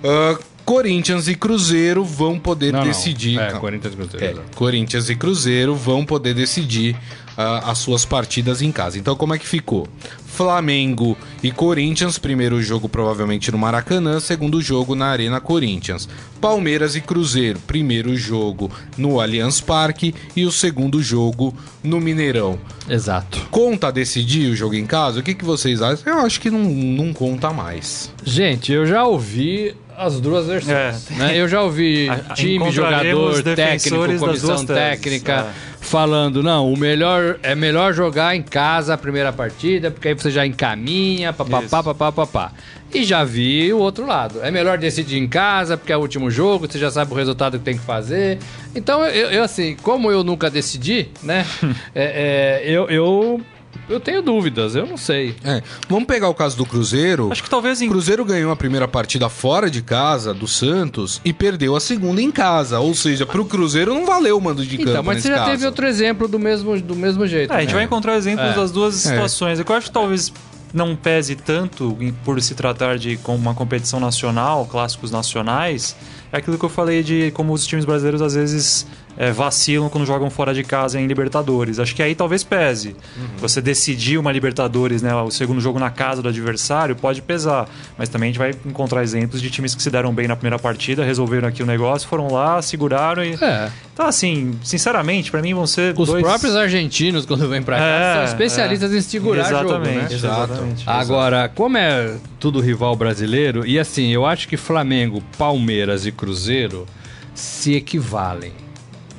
[0.04, 2.88] Ah, Corinthians e Cruzeiro vão poder Não, não.
[2.88, 3.38] decidir.
[3.40, 3.60] É, Calma.
[3.60, 4.26] Corinthians e Cruzeiro.
[4.26, 4.58] É, exato.
[4.58, 6.96] Corinthians e Cruzeiro vão poder decidir
[7.38, 8.98] ah, as suas partidas em casa.
[8.98, 9.88] Então, como é que ficou?
[10.26, 16.10] Flamengo e Corinthians, primeiro jogo provavelmente no Maracanã, segundo jogo na Arena Corinthians.
[16.42, 22.60] Palmeiras e Cruzeiro, primeiro jogo no Allianz Parque e o segundo jogo no Mineirão.
[22.90, 23.48] Exato.
[23.50, 25.22] Conta decidir o jogo em casa?
[25.22, 26.14] O que, que vocês acham?
[26.14, 28.12] Eu acho que não, não conta mais.
[28.26, 31.10] Gente, eu já ouvi as duas versões.
[31.12, 31.14] É.
[31.16, 31.38] né?
[31.38, 35.48] Eu já ouvi A- time, jogador, técnico, comissão técnica
[35.86, 40.32] falando, não, o melhor é melhor jogar em casa a primeira partida, porque aí você
[40.32, 41.94] já encaminha, papapá, Isso.
[41.96, 42.52] papapá.
[42.94, 44.40] E já vi o outro lado.
[44.42, 47.60] É melhor decidir em casa, porque é o último jogo, você já sabe o resultado
[47.60, 48.40] que tem que fazer.
[48.76, 51.46] Então, eu, eu, assim, como eu nunca decidi, né?
[51.94, 53.42] é, é, eu, eu,
[53.90, 55.36] eu tenho dúvidas, eu não sei.
[55.44, 57.32] É, vamos pegar o caso do Cruzeiro.
[57.32, 61.22] Acho que talvez O em Cruzeiro ganhou a primeira partida fora de casa do Santos
[61.24, 62.80] e perdeu a segunda em casa.
[62.80, 64.90] Ou seja, pro Cruzeiro não valeu o mando de campo.
[64.90, 65.52] Então, mas nesse você já caso.
[65.52, 67.52] teve outro exemplo do mesmo, do mesmo jeito.
[67.54, 67.76] É, a gente né?
[67.76, 68.54] vai encontrar exemplos É.
[68.54, 69.10] das duas É.
[69.10, 69.60] situações.
[69.60, 70.32] Eu acho que talvez
[70.74, 75.96] não pese tanto por se tratar de uma competição nacional, clássicos nacionais.
[76.34, 78.86] É aquilo que eu falei de como os times brasileiros às vezes
[79.18, 81.80] é, vacilam quando jogam fora de casa em Libertadores.
[81.80, 82.96] Acho que aí talvez pese.
[83.18, 83.28] Uhum.
[83.38, 87.68] Você decidir uma Libertadores, né, o segundo jogo na casa do adversário, pode pesar.
[87.98, 90.60] Mas também a gente vai encontrar exemplos de times que se deram bem na primeira
[90.60, 93.34] partida, resolveram aqui o negócio, foram lá, seguraram e.
[93.42, 93.70] É.
[93.94, 96.22] Então, assim, sinceramente, pra mim vão ser Os dois...
[96.22, 98.98] próprios argentinos, quando vêm pra cá, É, são especialistas é.
[98.98, 100.08] em segurar jogo, Exatamente, né?
[100.12, 100.84] exatamente.
[100.86, 106.86] Agora, como é tudo rival brasileiro, e assim, eu acho que Flamengo, Palmeiras e Cruzeiro
[107.34, 108.52] se equivalem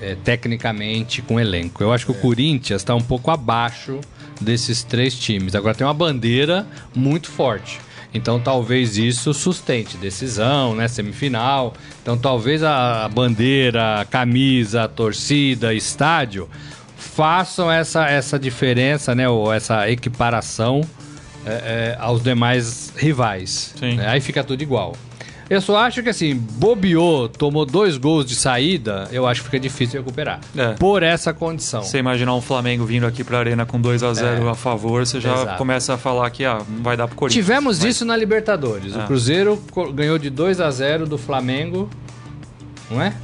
[0.01, 1.83] é, tecnicamente com o elenco.
[1.83, 4.01] Eu acho que o Corinthians está um pouco abaixo
[4.41, 5.55] desses três times.
[5.55, 7.81] Agora tem uma bandeira muito forte.
[8.13, 11.75] Então talvez isso sustente decisão, né, semifinal.
[12.03, 16.49] Então talvez a bandeira, a camisa, a torcida, estádio
[16.97, 20.83] façam essa, essa diferença, né, ou essa equiparação
[21.47, 23.75] é, é, aos demais rivais.
[23.79, 23.97] Sim.
[23.97, 24.09] né?
[24.09, 24.95] Aí fica tudo igual.
[25.49, 29.61] Eu só acho que assim, bobeou, tomou dois gols de saída, eu acho que fica
[29.61, 30.41] difícil recuperar.
[30.57, 30.73] É.
[30.75, 31.83] Por essa condição.
[31.85, 35.21] Você imaginar um Flamengo vindo aqui pra Arena com 2 a 0 a favor, você
[35.21, 35.35] já É.
[35.43, 35.59] Exato.
[35.59, 37.45] começa a falar que ah, não vai dar pro Corinthians.
[37.47, 38.97] Tivemos Mas- isso na Libertadores.
[38.97, 39.05] O Ah.
[39.07, 39.63] Cruzeiro
[39.95, 41.89] ganhou de 2 a 0 do Flamengo,
[42.91, 43.15] não é?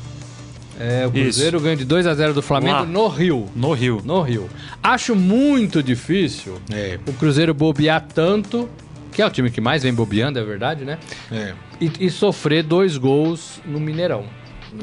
[0.79, 1.23] É, o Isso.
[1.23, 2.85] Cruzeiro ganhou de 2 a 0 do Flamengo Lá.
[2.87, 3.49] no Rio.
[3.55, 4.01] No Rio.
[4.05, 4.49] No Rio.
[4.83, 8.69] Acho muito difícil É, o Cruzeiro bobear tanto,
[9.13, 10.99] que é o time que mais vem bobeando, é verdade, né?
[11.33, 11.53] é.
[11.85, 14.25] E, e sofrer dois gols no Mineirão.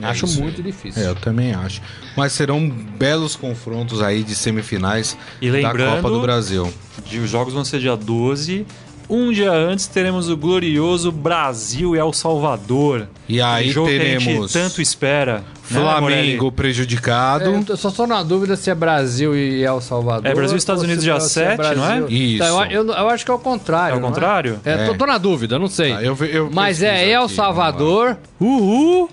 [0.02, 1.02] É Acho isso muito difícil.
[1.02, 1.82] É, eu também acho.
[2.16, 6.72] Mas serão belos confrontos aí de semifinais E da Copa do Brasil.
[7.06, 8.68] De- Os jogos vão ser dia 12.
[9.10, 13.08] Um dia antes teremos o glorioso Brasil e El Salvador.
[13.28, 15.44] E aí Aquele jogo que a teremos gente tanto espera.
[15.74, 16.52] Né, Flamengo Morelli?
[16.52, 17.66] prejudicado.
[17.72, 20.26] É, só estou na dúvida se é Brasil e El Salvador.
[20.30, 22.00] É Brasil e Estados Unidos dia ou se é 7, não é?
[22.02, 22.40] Brasil- Isso.
[22.44, 23.94] Tá, eu, eu- eu acho que é o contrário.
[23.96, 24.60] É o não contrário?
[24.66, 24.98] É, tô, É.
[24.98, 25.94] tô na dúvida, não sei.
[25.94, 29.10] Tá, eu Mas é El aqui, Salvador, uhul,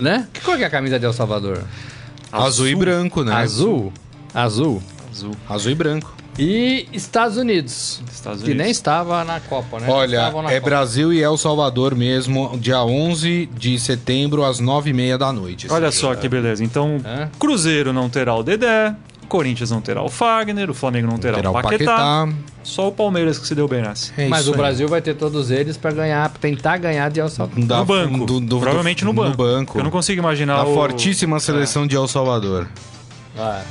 [0.00, 0.26] né?
[0.32, 1.62] Que cor que é a camisa de El Salvador?
[2.30, 3.34] Azul, e branco, né?
[3.34, 3.92] Azul?
[4.34, 4.82] Azul.
[5.10, 5.32] Azul.
[5.48, 6.14] Azul e branco.
[6.38, 8.00] E Estados Unidos.
[8.10, 8.62] Estados Que Unidos.
[8.62, 9.86] nem estava na Copa, né?
[9.88, 10.16] Olha,
[10.48, 10.60] é Copa.
[10.70, 15.66] Brasil e El Salvador mesmo, dia 11 de setembro, às 9h30 da noite.
[15.70, 16.20] Olha só jogo.
[16.22, 16.64] que beleza.
[16.64, 17.28] Então, É.
[17.38, 18.94] Cruzeiro não terá o Dedé,
[19.28, 21.96] Corinthians não terá o Fagner, o Flamengo não terá, Terá o Paquetá.
[21.96, 22.28] Paquetá.
[22.62, 24.12] Só o Palmeiras que se deu bem nessa.
[24.16, 24.56] É Mas o aí.
[24.56, 27.64] Brasil vai ter todos eles para ganhar, pra tentar ganhar de El Salvador.
[27.64, 28.26] Da- no banco.
[28.26, 29.36] do- do- Provavelmente no banco.
[29.36, 29.78] banco.
[29.78, 30.74] Eu não consigo imaginar Da o...
[30.74, 32.68] fortíssima seleção de El Salvador.
[33.38, 33.62] Ah,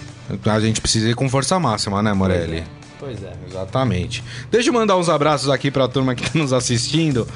[0.46, 2.64] A gente precisa ir com força máxima, né, Morelli?
[3.00, 3.34] pois é.
[3.50, 4.24] Exatamente.
[4.52, 7.28] Deixa eu mandar uns abraços aqui pra turma que tá nos assistindo.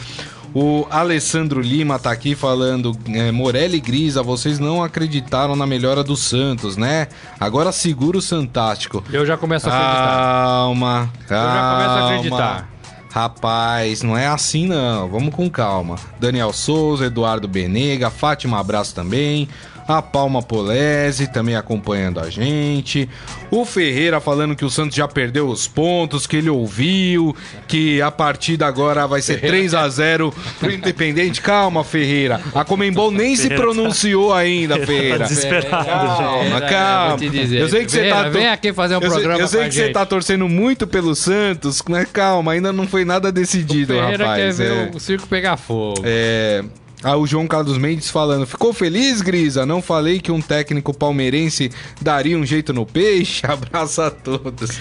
[0.54, 6.16] O Alessandro Lima tá aqui falando, é, Morelli Grisa, vocês não acreditaram na melhora do
[6.16, 7.10] Santos, né?
[7.38, 9.04] Agora segura o Santástico.
[9.12, 10.08] Eu já começo a acreditar.
[10.08, 11.54] Calma, calma.
[11.54, 12.70] já começo a acreditar.
[13.12, 15.10] Rapaz, não é assim não.
[15.10, 15.98] Vamos com calma.
[16.20, 19.50] Daniel Souza, Eduardo Benega, Fátima Abraço também.
[19.88, 23.08] A Palma Polese também acompanhando a gente.
[23.52, 27.36] O Ferreira falando que o Santos já perdeu os pontos, que ele ouviu,
[27.68, 31.42] que a partida agora vai ser 3 a 0 pro Independente.
[31.42, 32.42] Calma, Ferreira.
[32.54, 35.26] A Comembol nem se pronunciou ainda, Tá Ferreira.
[35.26, 35.86] desesperado.
[35.86, 37.18] Calma, calma.
[37.24, 38.30] Eu sei que você tá.
[38.30, 42.06] vem aqui fazer um programa Eu sei que você tá torcendo muito pelo Santos, né?
[42.12, 44.58] Calma, ainda não foi nada decidido, Ferreira rapaz.
[44.58, 44.92] quer ver é.
[44.96, 46.02] o circo pegar fogo.
[46.04, 46.64] É,
[47.08, 49.64] Ah, o João Carlos Mendes falando, ficou feliz, Grisa?
[49.64, 51.70] Não falei que um técnico palmeirense
[52.02, 53.46] daria um jeito no peixe?
[53.46, 54.72] Abraço a todos.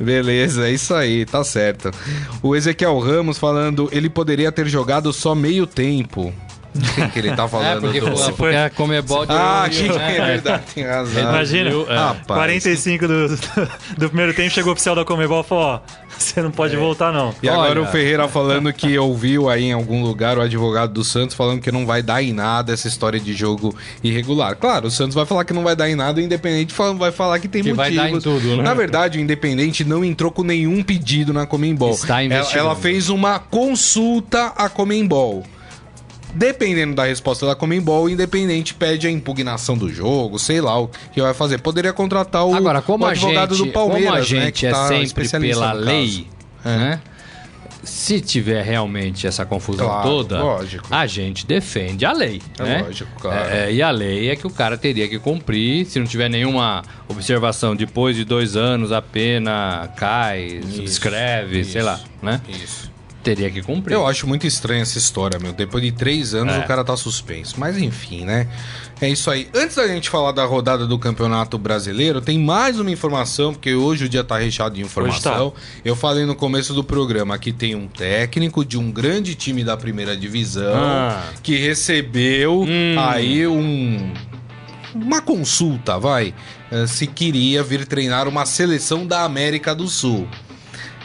[0.00, 1.90] Beleza, é isso aí, tá certo.
[2.40, 6.32] O Ezequiel Ramos falando, ele poderia ter jogado só meio tempo.
[7.12, 7.80] Que ele tá É, falando?
[7.80, 8.16] porque, do...
[8.16, 10.16] foi, porque a Comebol de Ah, que né?
[10.16, 11.22] é verdade, tem razão.
[11.22, 11.96] Imagina, é.
[11.96, 12.24] Rapaz.
[12.26, 13.28] 45 do,
[13.98, 15.80] do primeiro tempo, chegou o oficial da Comebol e falou, ó,
[16.18, 17.34] você não pode voltar não.
[17.42, 17.82] E agora Olha.
[17.82, 21.70] o Ferreira falando que ouviu aí em algum lugar o advogado do Santos falando que
[21.70, 24.56] não vai dar em nada essa história de jogo irregular.
[24.56, 27.38] Claro, o Santos vai falar que não vai dar em nada, o Independente vai falar
[27.38, 28.24] que tem Que vai motivos.
[28.24, 28.62] dar em tudo, né?
[28.62, 31.90] Na verdade, o Independente não entrou com nenhum pedido na Comembol.
[31.90, 35.44] Está ela, ela fez uma consulta à Comembol.
[36.36, 40.88] Dependendo da resposta da Comembol, o Independente pede a impugnação do jogo, sei lá o
[41.10, 41.58] que vai fazer.
[41.62, 44.60] Poderia contratar o, Agora, como o a advogado gente, do Palmeiras, como a né, gente
[44.60, 46.26] que é tá sempre pela lei,
[46.62, 46.78] caso.
[46.78, 47.00] né?
[47.82, 50.86] Se tiver realmente essa confusão Claro, toda, lógico.
[50.90, 52.42] a gente defende a lei.
[52.58, 52.82] É né?
[52.82, 53.48] lógico, claro.
[53.48, 55.86] É, é, e a lei é que o cara teria que cumprir.
[55.86, 61.86] Se não tiver nenhuma observação depois de dois anos, a pena cai, subscreve, sei isso.
[61.86, 62.40] lá, né?
[62.48, 62.95] Isso.
[63.26, 63.94] Teria que cumprir.
[63.94, 65.52] Eu acho muito estranha essa história, meu.
[65.52, 66.58] Depois de três anos É.
[66.60, 67.56] o cara tá suspenso.
[67.58, 68.46] Mas enfim, né?
[69.00, 69.48] É isso aí.
[69.52, 74.04] Antes da gente falar da rodada do Campeonato Brasileiro, tem mais uma informação, porque hoje
[74.04, 75.52] o dia tá recheado de informação.
[75.84, 79.76] Eu falei no começo do programa que tem um técnico de um grande time da
[79.76, 81.22] primeira divisão Ah.
[81.42, 82.94] que recebeu Hum.
[82.98, 84.14] aí um.
[84.94, 86.32] Uma consulta, vai.
[86.70, 90.26] eh, Se queria vir treinar uma seleção da América do Sul.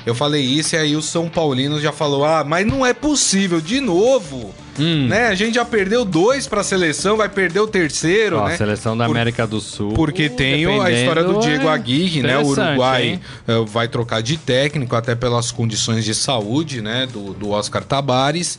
[0.05, 3.61] Eu falei isso e aí o São Paulino já falou: ah, mas não é possível,
[3.61, 4.53] de novo.
[4.79, 5.07] Hum.
[5.07, 5.27] Né?
[5.27, 8.53] A gente já perdeu dois pra seleção, vai perder o terceiro, Ó, né?
[8.53, 9.91] a seleção da Por- América do Sul.
[9.93, 12.37] Porque tem a história do Diego é Aguirre, né?
[12.37, 13.21] O Uruguai hein?
[13.47, 17.05] eh, vai trocar de técnico, até pelas condições de saúde, né?
[17.11, 18.57] Do, do Oscar Tabares.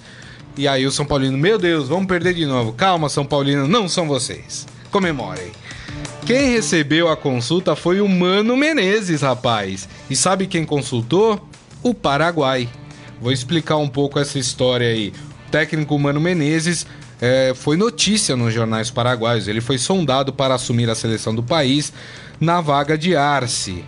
[0.56, 2.72] E aí o São Paulino, meu Deus, vamos perder de novo.
[2.74, 4.66] Calma, São Paulino, não são vocês.
[4.90, 5.50] Comemorem.
[6.26, 9.88] Quem recebeu a consulta foi o Mano Menezes, rapaz.
[10.12, 11.40] E sabe quem consultou?
[11.82, 12.68] O Paraguai.
[13.18, 15.10] Vou explicar um pouco essa história aí.
[15.48, 16.86] O técnico Mano Menezes
[17.18, 19.48] eh, foi notícia nos jornais paraguaios.
[19.48, 21.94] Ele foi sondado para assumir a seleção do país
[22.38, 23.82] na vaga de Arce.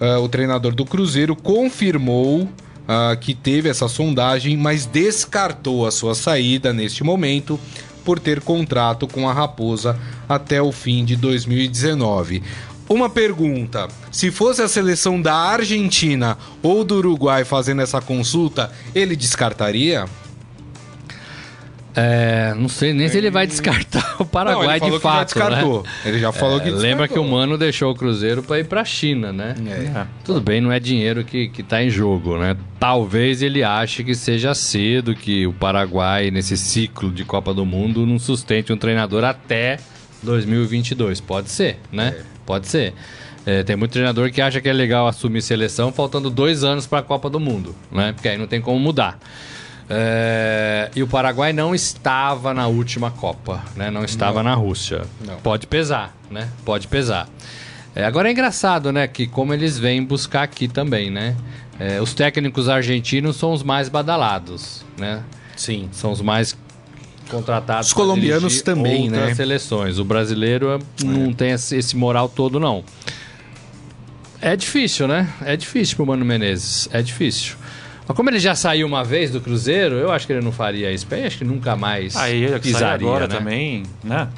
[0.00, 2.48] Ah, o treinador do Cruzeiro confirmou
[2.86, 7.58] ah, que teve essa sondagem, mas descartou a sua saída neste momento
[8.04, 12.44] por ter contrato com a Raposa até o fim de 2019.
[12.88, 19.16] Uma pergunta: se fosse a seleção da Argentina ou do Uruguai fazendo essa consulta, ele
[19.16, 20.04] descartaria?
[21.96, 25.12] É, não sei nem se ele vai descartar o Não, Paraguai falou de que já
[25.14, 25.82] fato, descartou.
[25.84, 25.88] né?
[26.04, 27.38] Ele já falou É, que lembra que o descartou.
[27.38, 29.54] Mano deixou o Cruzeiro para ir pra China, né?
[29.64, 30.04] É.
[30.24, 32.56] Tudo bem, não é dinheiro que, que tá em jogo, né?
[32.80, 38.04] Talvez ele ache que seja cedo que o Paraguai, nesse ciclo de Copa do Mundo,
[38.04, 39.78] não sustente um treinador até
[40.20, 41.20] 2022.
[41.20, 42.16] Pode ser, né?
[42.46, 42.94] Pode ser.
[43.46, 47.00] É, tem muito treinador que acha que é legal assumir seleção faltando dois anos para
[47.00, 48.12] a Copa do Mundo, né?
[48.12, 49.18] Porque aí não tem como mudar.
[49.88, 53.90] É, e o Paraguai não estava na última Copa, né?
[53.90, 55.02] Não estava na Rússia.
[55.26, 55.36] Não.
[55.36, 56.48] Pode pesar, né?
[56.64, 57.28] Pode pesar.
[57.94, 59.06] É, agora é engraçado, né?
[59.06, 61.36] Que como eles vêm buscar aqui também, né?
[61.78, 65.22] É, os técnicos argentinos são os mais badalados, né?
[65.54, 65.88] Sim.
[65.92, 66.56] São os mais
[67.28, 67.88] contratados.
[67.88, 69.34] Os colombianos também, outras né?
[69.34, 69.98] seleções.
[69.98, 72.84] O brasileiro é, não tem esse, moral todo, não.
[74.40, 75.32] É difícil, né?
[75.42, 76.88] É difícil pro Mano Menezes.
[76.92, 77.56] É difícil.
[78.06, 80.92] Mas como ele já saiu uma vez do Cruzeiro, eu acho que ele não faria
[80.92, 81.06] isso.
[81.10, 83.34] Eu acho que nunca mais Aí, ele sai pisaria, agora né?
[83.34, 84.28] também, né?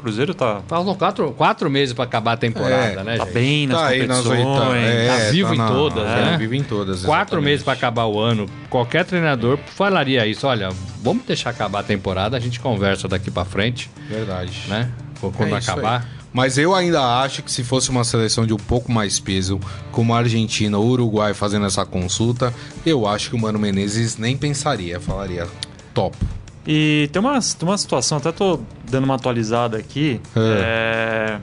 [0.00, 3.34] Cruzeiro tá, Faltam quatro, quatro meses pra acabar a temporada, É, né, tá gente?
[3.34, 4.46] bem nas Tá aí nas competições.
[4.56, 4.76] oitavas.
[4.76, 6.36] É, Tá vivo em na- todas, é, né?
[6.38, 7.04] Vivo em todas.
[7.04, 7.44] Quatro exatamente.
[7.44, 8.46] meses pra acabar o ano.
[8.68, 10.46] Qualquer treinador falaria isso.
[10.46, 10.70] Olha,
[11.02, 14.52] vamos deixar acabar a temporada, a gente conversa daqui pra frente, Verdade.
[14.68, 14.90] né?
[15.20, 16.00] Quando É acabar.
[16.00, 16.20] aí.
[16.32, 19.58] Mas eu ainda acho que se fosse uma seleção de um pouco mais peso,
[19.90, 22.54] como a Argentina ou Uruguai fazendo essa consulta,
[22.86, 25.46] eu acho que o Mano Menezes nem pensaria, falaria
[25.92, 26.16] top.
[26.66, 30.20] E tem uma, tem uma situação, até tô dando uma atualizada aqui.
[30.36, 31.38] é,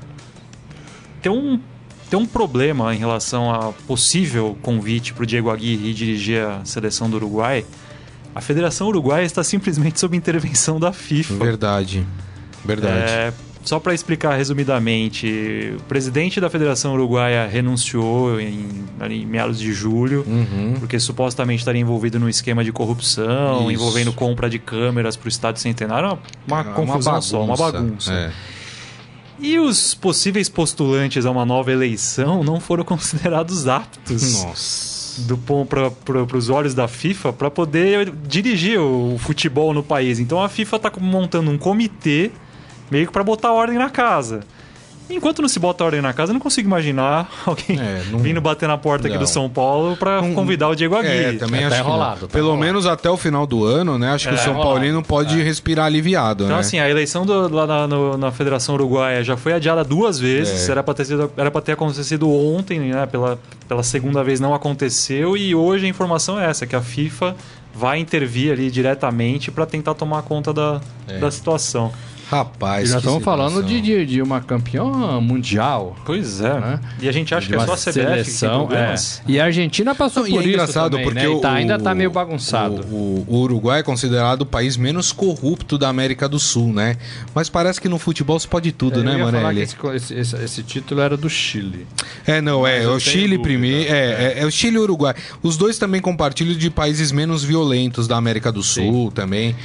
[1.21, 1.59] Tem, um,
[2.09, 7.09] tem um problema em relação a possível convite para o Diego Aguirre dirigir a seleção
[7.09, 7.65] do Uruguai.
[8.35, 11.35] A Federação Uruguaia está simplesmente sob intervenção da FIFA.
[11.35, 12.05] Verdade.
[12.63, 13.11] Verdade.
[13.11, 13.33] É,
[13.67, 18.65] só para explicar resumidamente, o presidente da Federação Uruguaia renunciou em,
[19.09, 20.75] em meados de julho, Uhum.
[20.79, 23.71] porque supostamente estaria envolvido num esquema de corrupção, Isso.
[23.71, 26.17] envolvendo compra de câmeras para o Estádio Centenário.
[26.47, 28.11] Uma, uma É confusão só, uma bagunça.
[28.13, 28.31] É.
[29.39, 35.21] E os possíveis postulantes a uma nova eleição não foram considerados aptos Nossa.
[35.27, 40.19] do para os olhos da FIFA para poder dirigir o futebol no país.
[40.19, 42.31] Então a FIFA está montando um comitê
[42.91, 44.41] meio que para botar ordem na casa.
[45.09, 48.41] Enquanto não se bota ordem na casa, eu não consigo imaginar alguém É, não- vindo
[48.41, 49.23] bater na porta aqui Não.
[49.23, 51.37] do São Paulo para convidar o Diego É, Aguirre.
[51.37, 52.65] também Tá acho que enrolado, tá Pelo enrolado.
[52.65, 54.11] menos até o final do ano, né?
[54.11, 54.69] Acho que É, o São enrolado.
[54.73, 56.59] Paulino pode respirar aliviado, Então, né?
[56.61, 60.67] assim, a eleição do- lá na, no- na Federação Uruguaia já foi adiada duas vezes.
[60.67, 60.71] É.
[60.73, 63.05] Era para ter, sido- era pra ter acontecido ontem, né?
[63.05, 65.37] Pela, pela segunda vez não aconteceu.
[65.37, 67.33] E hoje a informação é essa: que a FIFA
[67.73, 71.17] vai intervir ali diretamente para tentar tomar conta da, É.
[71.19, 71.93] da situação.
[72.29, 74.83] Rapaz, E nós que estamos falando de, de, de uma campeã
[75.21, 75.95] mundial.
[76.05, 76.59] Pois é.
[76.59, 76.79] Né?
[77.01, 78.95] E a gente acha de que é só a CBF seleção, que tem é.
[79.27, 81.25] E a Argentina passou Não, e por é isso engraçado também, porque né?
[81.25, 82.81] E o, tá- ainda tá meio bagunçado.
[82.91, 86.97] O, o Uruguai é considerado o país menos corrupto da América do Sul, né?
[87.33, 89.61] Mas parece que no futebol se pode tudo, Eu né, Morelli?
[89.61, 89.77] esse,
[90.13, 91.87] esse, esse- título era do Chile.
[92.25, 93.89] É, não, é, Mas é o Chile primeiro.
[93.89, 95.15] É, é, é o Chile e o Uruguai.
[95.41, 99.55] Os dois também compartilham de países menos violentos da América do Sul também.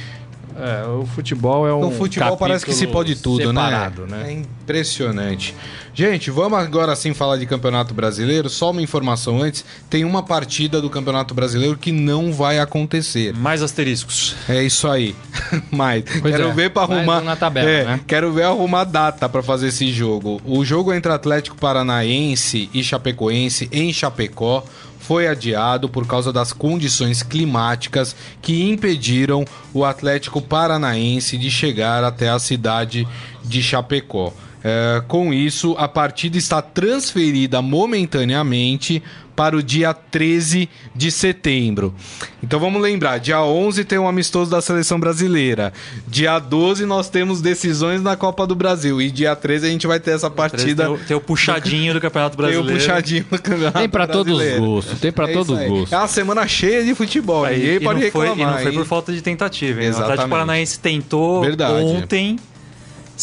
[0.57, 4.17] É, o futebol é um No futebol parece que se pode tudo, separado, né?
[4.17, 4.29] né?
[4.29, 5.55] É impressionante.
[5.93, 8.49] Gente, vamos agora sim falar de Campeonato Brasileiro.
[8.49, 13.33] Só uma informação antes: tem uma partida do Campeonato Brasileiro que não vai acontecer.
[13.35, 14.35] Mais asteriscos.
[14.49, 15.15] É isso aí.
[15.71, 17.99] Mas Pois quero é, ver para mais arrumar um na tabela, é, né?
[18.07, 20.41] Quero ver arrumar data para fazer esse jogo.
[20.45, 24.63] O jogo entre Atlético Paranaense e Chapecoense em Chapecó
[25.05, 32.29] foi adiado por causa das condições climáticas que impediram o Atlético Paranaense de chegar até
[32.29, 33.05] a cidade
[33.43, 34.33] de Chapecó.
[34.63, 39.03] É, com isso, a partida está transferida momentaneamente
[39.35, 41.93] para o dia 13 de setembro.
[42.41, 45.73] Então vamos lembrar, dia 11 tem um amistoso da seleção brasileira.
[46.07, 49.99] Dia 12 nós temos decisões na Copa do Brasil e dia 13 a gente vai
[49.99, 52.79] ter essa partida Tem o, tem o puxadinho do Campeonato tem o Brasileiro.
[52.79, 54.65] puxadinho no campeonato Tem pra todos os brasileiro.
[54.71, 55.91] gostos, tem pra É todos os gostos.
[55.93, 58.37] É uma semana cheia de futebol, Aí, ninguém e, pode não foi, reclamar.
[58.53, 59.79] e não foi por falta de tentativa.
[59.81, 59.87] Hein?
[59.87, 60.11] O Exatamente.
[60.13, 61.73] Atlético Paranaense tentou Verdade.
[61.83, 62.37] ontem,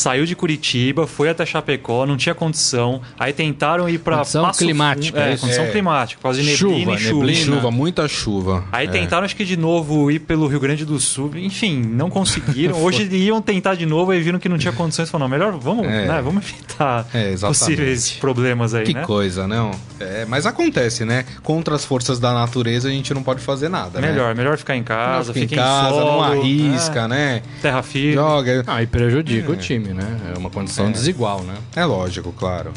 [0.01, 3.01] saiu de Curitiba, foi até Chapecó, não tinha condição.
[3.19, 5.43] Aí tentaram ir para Condição climática, É, isso?
[5.43, 5.71] condição É.
[5.71, 7.25] climática, por causa de neblina Chuva, e chuva.
[7.27, 7.57] neblina.
[7.57, 8.65] Chuva, muita chuva.
[8.73, 8.91] Aí É.
[8.91, 11.31] tentaram, acho que de novo, ir pelo Rio Grande do Sul.
[11.37, 12.77] Enfim, não conseguiram.
[12.83, 15.11] Hoje iam tentar de novo, aí viram que não tinha condições.
[15.11, 16.07] Falaram, não, melhor vamos, É.
[16.07, 19.03] né, vamos evitar É, possíveis problemas aí, Que né?
[19.03, 19.71] coisa, não?
[19.99, 21.25] É, mas acontece, né?
[21.43, 24.09] Contra as forças da natureza a gente não pode fazer nada, né?
[24.11, 27.43] Melhor, melhor ficar em casa, Fica fica em casa, solo, não arrisca, é, né?
[27.61, 28.15] terra firme.
[28.15, 28.65] Joga.
[28.67, 30.33] Ah, e prejudica o time, né?
[30.35, 30.91] É uma condição É.
[30.91, 31.55] desigual, né?
[31.77, 32.73] É lógico, claro.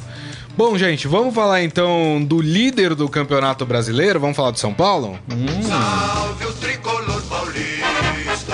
[0.56, 4.20] Bom, gente, vamos falar então do líder do Campeonato Brasileiro.
[4.20, 5.18] Vamos falar do São Paulo?
[5.68, 8.54] Salve o tricolor paulista,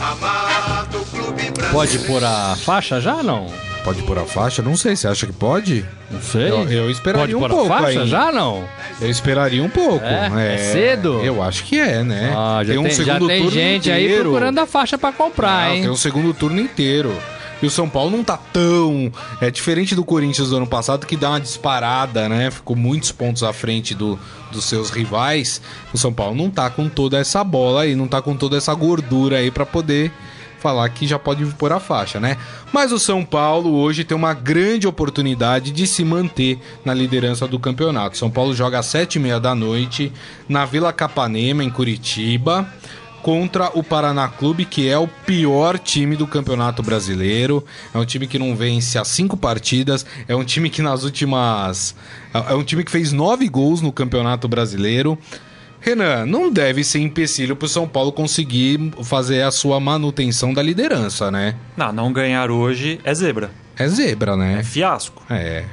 [0.00, 1.72] amado clube brasileiro.
[1.72, 3.46] Pode pôr a faixa já não?
[3.84, 4.62] Pode pôr a faixa?
[4.62, 5.84] Não sei, você acha que pode?
[6.10, 6.48] Não sei.
[6.50, 8.08] Eu- eu esperaria Pode um pôr pouco a faixa aí.
[8.08, 8.64] já não?
[9.00, 10.04] Eu esperaria um pouco.
[10.06, 10.54] É?
[10.54, 11.20] É cedo?
[11.22, 12.32] Eu acho que é, né?
[12.34, 14.22] Ah, já tem, já tem gente aí inteiro.
[14.30, 15.82] procurando a faixa pra comprar, Não, hein?
[15.82, 17.14] Tem um segundo turno inteiro.
[17.64, 19.10] E o São Paulo não tá tão.
[19.40, 22.50] É diferente do Corinthians do ano passado, que dá uma disparada, né?
[22.50, 24.18] Ficou muitos pontos à frente do,
[24.52, 25.62] dos seus rivais.
[25.92, 28.74] O São Paulo não tá com toda essa bola aí, não tá com toda essa
[28.74, 30.12] gordura aí pra poder
[30.58, 32.36] falar que já pode pôr a faixa, né?
[32.70, 37.58] Mas o São Paulo hoje tem uma grande oportunidade de se manter na liderança do
[37.58, 38.18] campeonato.
[38.18, 40.12] São Paulo joga às sete e meia da noite
[40.46, 42.70] na Vila Capanema, em Curitiba
[43.24, 47.64] contra o Paraná Clube, que é o pior time do Campeonato Brasileiro.
[47.94, 50.04] É um time que não vence há cinco partidas.
[50.28, 51.96] É um time que nas últimas.
[52.34, 55.18] É um time que fez nove gols no Campeonato Brasileiro.
[55.80, 60.62] Renan, não deve ser empecilho para o São Paulo conseguir fazer a sua manutenção da
[60.62, 61.56] liderança, né?
[61.78, 63.50] Não, não ganhar hoje é zebra.
[63.76, 64.62] É zebra, É né?
[64.62, 65.22] fiasco.
[65.30, 65.64] É.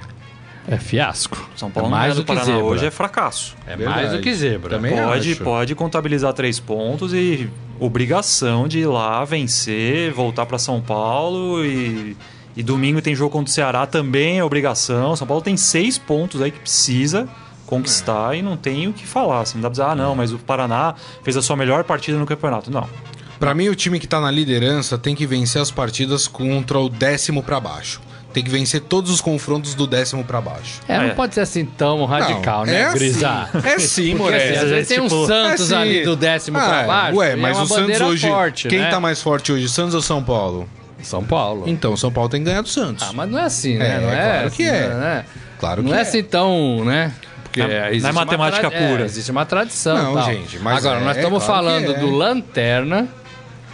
[0.67, 1.49] É fiasco.
[1.55, 2.63] São Paulo é não mais do do que Paraná zebra.
[2.63, 3.55] hoje é fracasso.
[3.65, 3.99] É Verdade.
[3.99, 4.69] mais do que zebra.
[4.77, 5.43] Também Pode, acho.
[5.43, 12.15] pode contabilizar três pontos e obrigação de ir lá vencer, voltar para São Paulo e,
[12.55, 15.15] e domingo tem jogo contra o Ceará também é obrigação.
[15.15, 17.27] São Paulo tem seis pontos aí que precisa
[17.65, 19.41] conquistar e não tem o que falar.
[19.41, 20.93] Assim, não dá pra dizer, ah, não, mas o Paraná
[21.23, 22.69] fez a sua melhor partida no campeonato.
[22.69, 22.87] Não.
[23.39, 26.87] Pra mim, o time que tá na liderança tem que vencer as partidas contra o
[26.87, 27.99] décimo pra baixo.
[28.33, 30.79] Tem que vencer todos os confrontos do décimo pra baixo.
[30.87, 31.09] É, não É.
[31.09, 33.21] pode ser assim tão radical, Não, né, é assim.
[33.67, 35.81] É sim, Porque assim, às vezes tem um Tipo, Santos É sim.
[35.81, 37.17] ali do décimo pra Ah, baixo.
[37.17, 38.27] Ué, mas é uma o Santos bandeira hoje.
[38.27, 38.89] forte, quem né?
[38.89, 40.67] tá mais forte hoje, Santos ou São Paulo?
[41.03, 41.63] São Paulo.
[41.67, 43.05] Então, São Paulo tem que ganhar do Santos.
[43.09, 43.95] Ah, mas não é assim, né?
[43.95, 44.87] É, não é claro que assim, é.
[44.87, 45.25] né?
[45.59, 46.01] Claro não que é é.
[46.01, 47.11] assim tão, né?
[47.43, 49.03] Porque Não é existe uma matemática tra- é, pura.
[49.03, 49.97] existe uma tradição.
[49.97, 50.25] Não, tal.
[50.25, 51.99] gente, mas Agora, é, nós estamos claro falando é.
[51.99, 53.07] do lanterna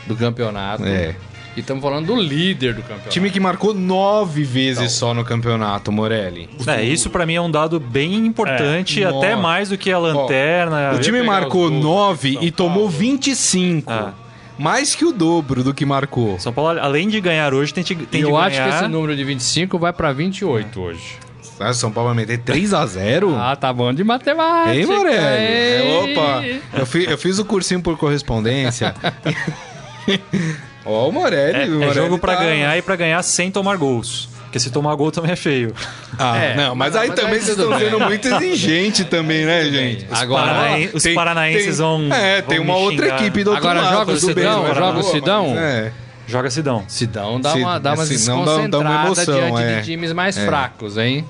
[0.07, 0.83] do campeonato.
[0.83, 1.15] É.
[1.57, 3.09] E estamos falando do líder do campeonato.
[3.09, 6.47] Time que marcou nove vezes só no campeonato, Morelli.
[6.67, 9.35] É, isso pra mim é um dado bem importante, É, até nossa.
[9.41, 10.91] mais do que a lanterna.
[10.93, 12.89] O time marcou nove e tomou Paulo.
[12.89, 13.91] 25.
[13.91, 14.13] Ah.
[14.55, 16.39] Mais que o dobro do que marcou.
[16.39, 18.45] São Paulo, além de ganhar hoje, tem, de- tem E de eu ganhar...
[18.47, 21.15] acho que esse número de 25 vai pra 28 hoje.
[21.59, 23.35] Ah, São Paulo vai meter 3x0?
[23.35, 24.75] Ah, tá bom de matemática.
[24.75, 25.17] Ei, Morelli?
[25.17, 26.13] É, ei.
[26.13, 26.43] opa,
[26.79, 28.93] eu, fi- eu fiz o cursinho por correspondência.
[30.87, 31.57] Ó, o Morelli.
[31.57, 34.29] É, o é Morelli jogo pra tá- ganhar e pra ganhar sem tomar gols.
[34.43, 35.73] Porque se tomar gol também é feio.
[36.17, 39.45] Ah, É, não, mas mas- aí mas também aí vocês estão sendo muito exigentes também,
[39.45, 40.07] né, gente?
[40.09, 42.13] Agora, Paranaen- os Tem- paranaenses tem- vão.
[42.13, 43.93] É, vão tem uma outra equipe do outro Agora lado.
[43.97, 45.55] joga o bem, Sidão, joga o Sidão.
[45.57, 45.91] É.
[46.29, 46.83] Joga Sidão.
[46.87, 49.79] Sidão dá uma, dá uma Sidão dá- dá uma emoção, diante é.
[49.79, 51.25] de times mais fracos, hein?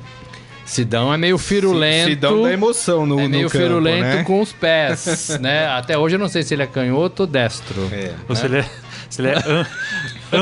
[0.66, 2.10] Sidão é meio firulento.
[2.10, 4.24] Sidão dá emoção no, é no meio campo, firulento né?
[4.24, 5.68] com os pés, né?
[5.70, 7.88] Até hoje eu não sei se ele é canhoto ou destro.
[7.92, 8.12] É.
[8.28, 8.66] Ou se ele é,
[9.10, 9.66] se ele é am-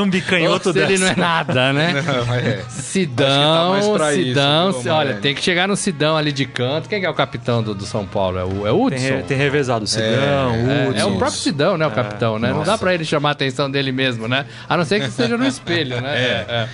[0.02, 1.20] ambicanhoto se ele não é dessa.
[1.20, 2.02] nada, né?
[2.02, 2.62] Não, é.
[2.68, 6.88] Sidão, isso, Sidão, se- olha, tem que chegar no Sidão ali de canto.
[6.88, 8.38] Quem que é o capitão do, do São Paulo?
[8.38, 9.16] É o, é o Tem, Hudson?
[9.16, 11.18] re- tem revezado o Sidão, É, o é o Hudson.
[11.18, 11.86] próprio Sidão, né?
[11.86, 12.48] O capitão, né?
[12.50, 12.78] Não dá nossa.
[12.78, 14.46] pra ele chamar a atenção dele mesmo, né?
[14.68, 16.16] A não ser que seja no espelho, né?
[16.16, 16.68] É, é.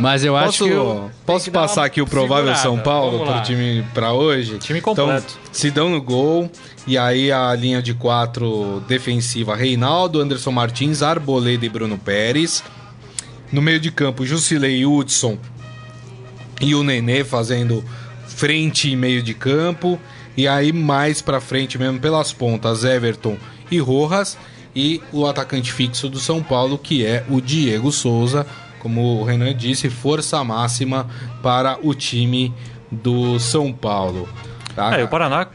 [0.00, 0.70] Mas eu acho Posso, que.
[0.70, 2.62] eu- posso passar aqui o provável segurada.
[2.62, 3.40] São Paulo pro lá.
[3.42, 4.58] time pra hoje?
[4.58, 5.34] Time completo.
[5.40, 6.50] Então, Sidão no gol.
[6.86, 12.62] E aí a linha de quatro defensiva: Reinaldo, Anderson Martins, Arboleda e Bruno Pérez.
[13.50, 15.38] No meio de campo, Jusilei Hudson
[16.60, 17.82] e o Nenê fazendo
[18.26, 19.98] frente e meio de campo.
[20.36, 23.36] E aí mais pra frente mesmo pelas pontas, Everton
[23.70, 24.36] e Rojas.
[24.76, 28.46] E o atacante fixo do São Paulo, que é o Diego Souza.
[28.80, 31.06] Como o Renan disse, força máxima
[31.42, 32.54] para o time
[32.90, 34.28] do São Paulo.
[34.74, 34.98] Tá?
[34.98, 35.48] É, o Paraná,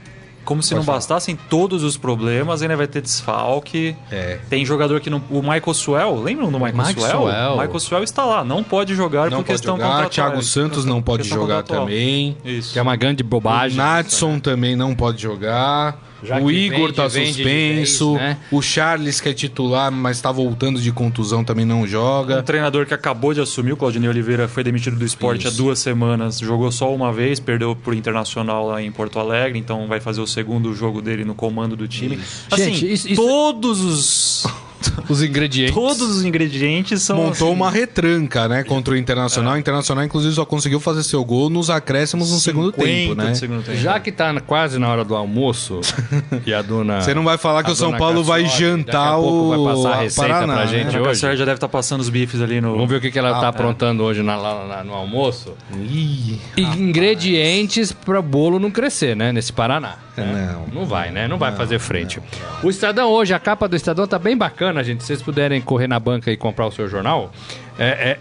[0.43, 0.97] como se Pode não falar.
[0.97, 3.95] bastassem todos os problemas, ainda vai ter desfalque.
[4.11, 4.39] É.
[4.49, 5.21] Tem jogador que não.
[5.29, 7.11] O Michael Swell, lembram do Michael Michael?
[7.21, 7.51] Swell.
[7.57, 10.09] Michael Swell está lá, não pode jogar Não por pode questão jogar, contratual.
[10.29, 11.85] Thiago Santos não pode jogar contratual.
[11.85, 12.37] também.
[12.43, 12.73] Isso.
[12.73, 13.79] Que é uma grande bobagem.
[13.79, 15.97] O Natson também não pode jogar.
[16.23, 18.13] Já o Igor vende, tá suspenso.
[18.13, 18.37] vez, né?
[18.51, 22.41] O Charles, que é titular, mas tá voltando de contusão, também não Um joga.
[22.43, 25.53] treinador que acabou de assumir, o Claudinei Oliveira, foi demitido do esporte Isso.
[25.55, 26.39] há duas semanas.
[26.39, 30.27] Jogou só uma vez, perdeu pro Internacional lá em Porto Alegre, então vai fazer o
[30.27, 32.19] segundo jogo dele no comando do time.
[32.51, 34.45] Assim, Gente, isso- isso- todos os
[35.09, 35.73] Os ingredientes.
[35.75, 38.99] todos os ingredientes são Montou assim, uma retranca, né, contra o É.
[38.99, 39.53] Internacional.
[39.55, 43.31] O Internacional, inclusive, só conseguiu fazer seu gol nos acréscimos no segundo 50 tempo, né?
[43.31, 43.77] do segundo tempo.
[43.77, 45.79] Já que tá na- quase na hora do almoço,
[46.45, 47.01] e a dona.
[47.01, 49.75] Você não vai falar que a o São Paulo vai jantar a pouco o vai
[49.75, 50.71] passar a a receita Paraná, pra né?
[50.71, 51.09] gente A hoje.
[51.09, 52.71] Cassioli já deve estar passando os bifes ali no.
[52.73, 53.49] Vamos ver o que, que ela Ah, tá é.
[53.49, 55.53] aprontando hoje na- lá- lá no almoço.
[55.73, 59.31] Ih, E ingredientes para bolo não crescer, né?
[59.31, 59.97] Nesse Paraná.
[60.15, 60.55] né?
[60.71, 60.81] Não.
[60.81, 61.27] Não vai, né?
[61.27, 62.19] Não vai fazer frente.
[62.63, 65.01] O Estadão hoje, a capa do Estadão tá bem bacana, gente.
[65.01, 67.31] Se vocês puderem correr na banca e comprar o seu jornal.
[67.77, 68.17] É, é-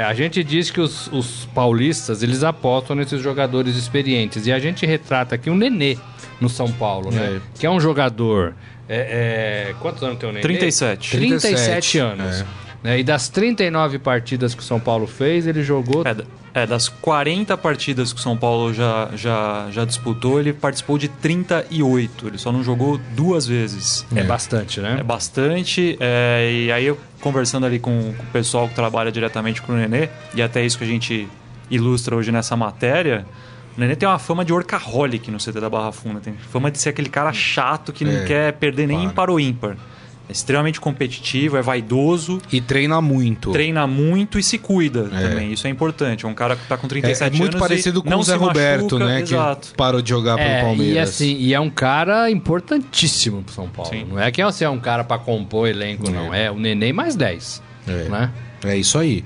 [0.00, 4.46] é, a gente diz que os, os paulistas, eles apostam nesses jogadores experientes.
[4.46, 5.96] E a gente retrata aqui um Nenê
[6.40, 7.38] no São Paulo, né?
[7.38, 7.40] É.
[7.58, 8.54] Que é um jogador...
[8.88, 10.42] é- é, quantos anos tem o Nenê?
[10.42, 11.10] 37.
[11.16, 12.44] 37, 37, anos.
[12.88, 12.94] É.
[12.94, 13.00] Né?
[13.00, 17.56] E das 39 partidas que o São Paulo fez, ele jogou É, é, das 40
[17.56, 22.26] partidas que o São Paulo já, já, já disputou, ele participou de 38.
[22.28, 24.06] Ele só não jogou duas vezes.
[24.14, 24.96] É bastante, né?
[25.00, 25.96] É bastante.
[26.00, 29.76] é, e aí, eu conversando ali com, com o pessoal que trabalha diretamente com o
[29.76, 31.28] Nenê, e até isso que a gente
[31.70, 33.26] ilustra hoje nessa matéria,
[33.76, 36.20] o Nenê tem uma fama de workaholic no CT da Barra Funda.
[36.20, 39.12] Tem fama de ser aquele cara chato que não É, quer perder nem claro.
[39.14, 39.76] para o ímpar.
[40.28, 43.50] É extremamente competitivo, é vaidoso, E treina muito.
[43.50, 45.28] treina muito e se cuida É.
[45.28, 45.52] também.
[45.52, 46.26] Isso é importante.
[46.26, 48.22] É um cara que está com É, 37 é muito anos parecido e com o
[48.22, 49.04] Zé Roberto, machuca.
[49.06, 49.20] né?
[49.22, 49.68] Exato.
[49.68, 50.94] Que parou de jogar pelo É, Palmeiras.
[50.94, 53.90] e assim, e é um cara importantíssimo pro São Paulo.
[53.90, 54.04] Sim.
[54.10, 56.32] Não é que você é um cara pra compor elenco, não.
[56.34, 57.62] É o Neném mais 10.
[57.86, 58.08] É.
[58.08, 58.30] Né?
[58.64, 59.24] É isso aí.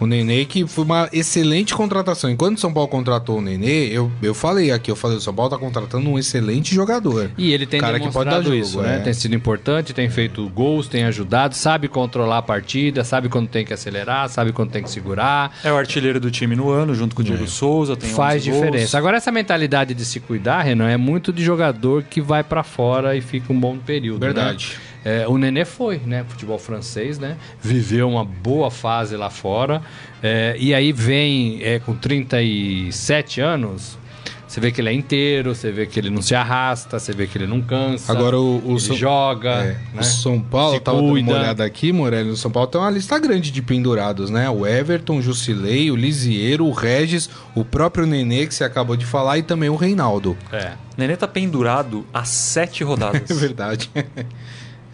[0.00, 2.28] O Nenê que foi uma excelente contratação.
[2.30, 5.32] Enquanto o São Paulo contratou o Nenê, eu, eu falei aqui, eu falei, o São
[5.34, 7.30] Paulo tá contratando um excelente jogador.
[7.38, 8.96] E ele tem Cara que pode dar jogo, isso, né?
[8.96, 8.98] é.
[9.00, 13.64] Tem sido importante, tem feito gols, tem ajudado, sabe controlar a partida, sabe quando tem
[13.64, 15.56] que acelerar, sabe quando tem que segurar.
[15.62, 17.96] É o artilheiro do time no ano, junto com o Diego Souza.
[17.96, 18.64] Tem Faz 11 gols.
[18.64, 18.98] diferença.
[18.98, 23.16] Agora, essa mentalidade de se cuidar, Renan, é muito de jogador que vai pra fora
[23.16, 24.20] e fica um bom período.
[24.26, 24.56] né?
[25.04, 26.24] É, o Nenê foi, né?
[26.28, 27.36] Futebol francês, né?
[27.62, 29.82] Viveu uma boa fase lá fora.
[30.22, 33.98] É, e aí vem é, com 37 anos.
[34.46, 37.26] Você vê que ele é inteiro, você vê que ele não se arrasta, você vê
[37.26, 38.12] que ele não cansa.
[38.12, 39.50] Agora o, o ele São- joga.
[39.50, 40.00] É, né?
[40.00, 43.18] O São Paulo, tava dando uma olhada aqui, Morelli, no São Paulo tem uma lista
[43.18, 44.48] grande de pendurados, né?
[44.48, 49.04] O Everton, o Jusilei, o Lisieiro, o Regis, o próprio Nenê, que você acabou de
[49.04, 50.36] falar, e também o Reinaldo.
[50.52, 50.74] É.
[50.96, 53.22] O Nenê tá pendurado há sete rodadas.
[53.28, 53.90] É verdade.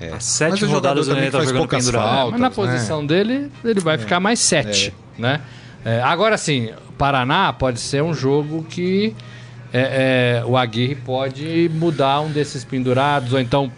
[0.08, 2.04] Há Mas sete jogador rodadas o também Nenê tá jogando pendurado.
[2.04, 2.30] faltas.
[2.32, 2.54] Mas na né?
[2.54, 5.40] posição dele, ele vai ficar mais 7, né?
[5.84, 9.14] É, agora sim, Paraná pode ser um jogo que
[9.72, 13.70] é, é, o Aguirre pode mudar um desses pendurados, ou então,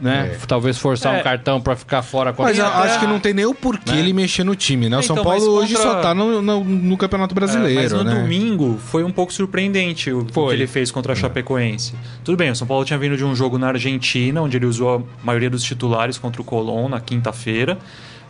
[0.00, 1.20] né, talvez forçar É.
[1.20, 3.92] um cartão pra ficar fora com a Mas acho que não tem nem o porquê
[3.92, 3.98] Né?
[3.98, 4.96] ele mexer no time, né?
[4.96, 7.92] O Então, São Paulo hoje contra- só tá no, no- no Campeonato É, Brasileiro, mas
[7.92, 8.14] no né?
[8.14, 10.48] domingo foi um pouco surpreendente o Foi.
[10.48, 11.94] que ele fez contra a Chapecoense.
[12.24, 14.96] Tudo bem, o São Paulo tinha vindo de um jogo na Argentina, onde ele usou
[14.96, 17.76] a maioria dos titulares contra o Colón na quinta-feira.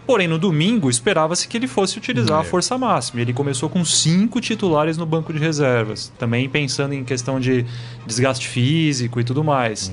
[0.06, 3.20] Porém, no domingo, esperava-se que ele fosse utilizar a força máxima.
[3.20, 6.10] Ele começou com cinco titulares no banco de reservas.
[6.18, 7.66] Também pensando em questão de
[8.06, 9.92] desgaste físico e tudo mais.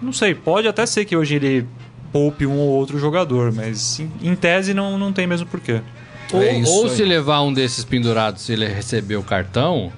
[0.00, 1.66] Não sei, pode até ser que hoje ele
[2.12, 5.80] poupe um ou outro jogador, mas em, em tese não, não tem mesmo porquê.
[6.32, 6.90] Ou, É ou aí.
[6.90, 9.92] se levar um desses pendurados, se ele receber o cartão,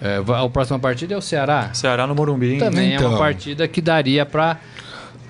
[0.00, 1.70] é, vai- a próxima partida é o Ceará.
[1.74, 2.58] Ceará no Morumbi.
[2.58, 3.10] Também é Então.
[3.10, 4.58] uma partida que daria pra.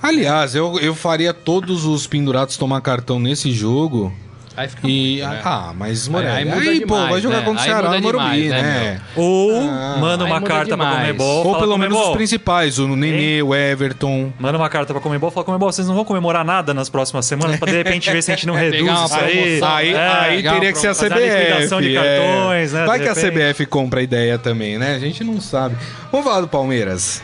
[0.03, 4.13] Aliás, eu, eu faria todos os pendurados tomar cartão nesse jogo.
[4.57, 5.17] Aí fica E.
[5.21, 5.41] muito, né?
[5.45, 6.31] Ah, mas Morelli.
[6.33, 7.45] Aí- Aí, aí muda pô, demais, vai jogar né?
[7.45, 9.01] contra o Aí Ceará no Morumbi, demais, né, né?
[9.17, 10.99] Ou Ah, manda uma carta pra demais.
[11.07, 11.47] Comebol.
[11.47, 14.33] Ou pelo menos os principais, o Nenê, o Everton.
[14.39, 17.59] Manda uma carta pra Comebol fala, Comebol, vocês não vão comemorar nada nas próximas semanas
[17.59, 19.59] pra de repente ver se a gente não reduz isso aí.
[19.59, 19.77] promoção.
[19.77, 21.21] Aí, É, aí teria que ser a a CBF.
[21.21, 22.01] liquidação de é.
[22.19, 23.15] cartões, né, Vai de que a.
[23.15, 24.95] CBF compra a ideia também, né?
[24.95, 25.75] A gente não sabe.
[26.13, 27.23] Vamos falar do Palmeiras.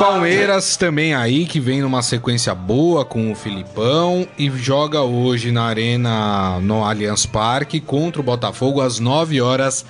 [0.00, 5.64] Palmeiras também aí, que vem numa sequência boa com o Filipão e joga hoje na
[5.64, 9.84] Arena, no Allianz Parque, contra o Botafogo às 9 horas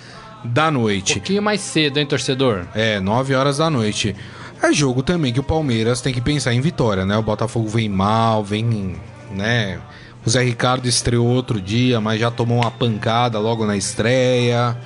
[0.44, 1.14] da Um noite.
[1.14, 2.66] pouquinho mais cedo, hein, torcedor?
[2.74, 4.16] É, 9 horas da noite.
[4.60, 7.16] É jogo também que o Palmeiras tem que pensar em vitória, né?
[7.16, 8.96] O Botafogo vem mal, vem,
[9.30, 9.78] né?
[10.26, 14.76] O Zé Ricardo estreou outro dia, mas já tomou uma pancada logo na estreia.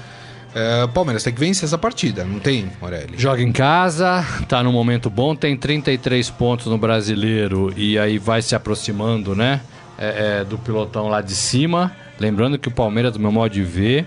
[0.55, 3.15] É, Palmeiras tem que vencer essa partida, não tem, Morelli?
[3.19, 8.41] Joga em casa, tá num momento bom, tem 33 pontos no brasileiro e aí vai
[8.41, 9.61] se aproximando, né?
[9.99, 11.93] é, é, do pilotão lá de cima.
[12.19, 14.07] Lembrando que o Palmeiras, do meu modo de ver,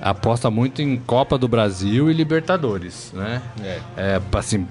[0.00, 3.42] aposta muito em Copa do Brasil e Libertadores, né?
[3.62, 3.80] É.
[3.96, 4.66] É, assim,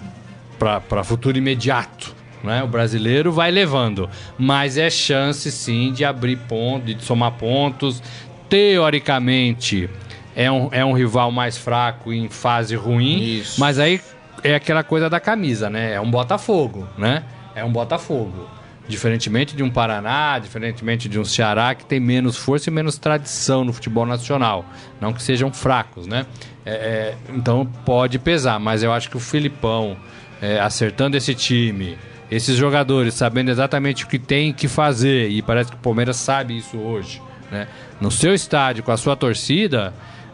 [0.58, 2.16] para futuro imediato.
[2.44, 2.62] Né?
[2.62, 8.04] O brasileiro vai levando, mas é chance sim de abrir pontos, de somar pontos.
[8.50, 9.90] Teoricamente,
[10.36, 13.60] é um, é um rival mais fraco em fase ruim, Isso.
[13.60, 14.02] mas aí
[14.44, 15.94] é aquela coisa da camisa, né?
[15.94, 17.24] É um Botafogo, né?
[17.56, 18.48] É um Botafogo.
[18.88, 23.64] Diferentemente de um Paraná, diferentemente de um Ceará, que tem menos força e menos tradição
[23.64, 24.66] no futebol nacional.
[25.00, 26.26] Não que sejam fracos, né?
[26.66, 29.96] É, é, então pode pesar, mas eu acho que o Filipão,
[30.42, 31.98] é, acertando esse time,
[32.30, 36.58] esses jogadores sabendo exatamente o que tem que fazer, e parece que o Palmeiras sabe
[36.58, 37.68] isso hoje, né?
[38.02, 39.94] No seu estádio, com a sua torcida,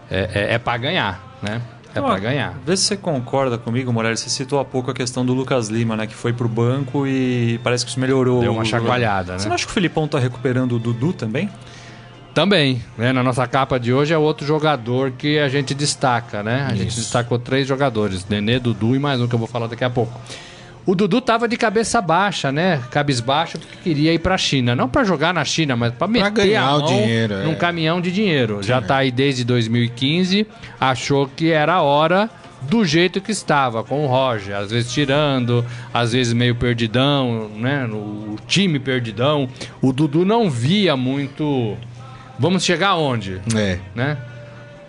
[0.10, 1.62] é, é, é para ganhar, né?
[1.94, 2.54] É para ganhar.
[2.66, 4.20] Vê se você concorda comigo, Morales.
[4.20, 6.06] Você citou há pouco a questão do Lucas Lima, né?
[6.06, 8.42] Que foi pro banco e parece que isso melhorou.
[8.42, 9.50] Deu uma chacoalhada, Você né?
[9.50, 11.50] não acha que o Filipão tá recuperando o Dudu também?
[12.34, 13.12] Também, né?
[13.12, 16.68] Na nossa capa de hoje é outro jogador que a gente destaca, né?
[16.70, 17.00] A gente Isso.
[17.00, 20.14] destacou três jogadores, Nenê, Dudu e mais um que eu vou falar daqui a pouco.
[20.86, 22.82] O Dudu tava de cabeça baixa, né?
[22.90, 26.64] Cabisbaixo porque queria ir pra China, não pra jogar na China, mas pra meter ganhar
[26.66, 27.44] a o dinheiro, é.
[27.44, 28.64] num caminhão de dinheiro.
[28.64, 30.48] Já tá aí desde 2015,
[30.80, 32.30] achou que era a hora
[32.62, 37.86] do jeito que estava, com o Roger, às vezes tirando, às vezes meio perdidão, né?
[37.86, 39.48] O time perdidão.
[39.82, 41.78] O Dudu não via muito.
[42.38, 43.42] Vamos chegar aonde?
[43.56, 44.18] É, Né?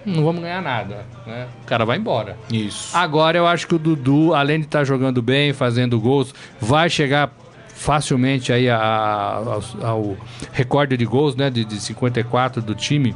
[0.05, 1.47] Não vamos ganhar nada, né?
[1.63, 2.37] O cara vai embora.
[2.51, 2.97] isso.
[2.97, 7.31] Agora eu acho que o Dudu, além de estar jogando bem, fazendo gols, vai chegar
[7.75, 10.17] facilmente aí a- a- ao, ao
[10.53, 11.51] recorde de gols, né?
[11.51, 13.15] De, de 54 do time.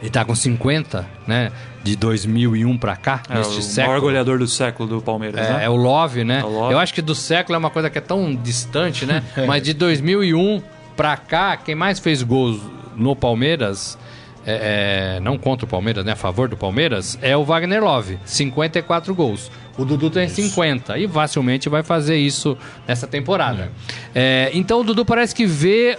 [0.00, 1.52] Ele tá com 50, né?
[1.82, 3.88] De 2001 pra cá, É, neste o século.
[3.94, 5.64] maior goleador do século do Palmeiras, É, né?
[5.64, 6.40] é o Love, né?
[6.40, 6.72] É o Love.
[6.72, 9.22] Eu acho que do século é uma coisa que é tão distante, né?
[9.46, 10.62] Mas de 2001
[10.96, 12.60] pra cá, quem mais fez gols
[12.96, 13.98] no Palmeiras,
[14.46, 16.12] é, é, não contra o Palmeiras, né?
[16.12, 18.18] A favor do Palmeiras, é o Wagner Love.
[18.24, 19.50] 54 gols.
[19.78, 23.70] O Dudu tem 50 e facilmente vai fazer isso nessa temporada.
[24.14, 25.98] É, então o Dudu parece que vê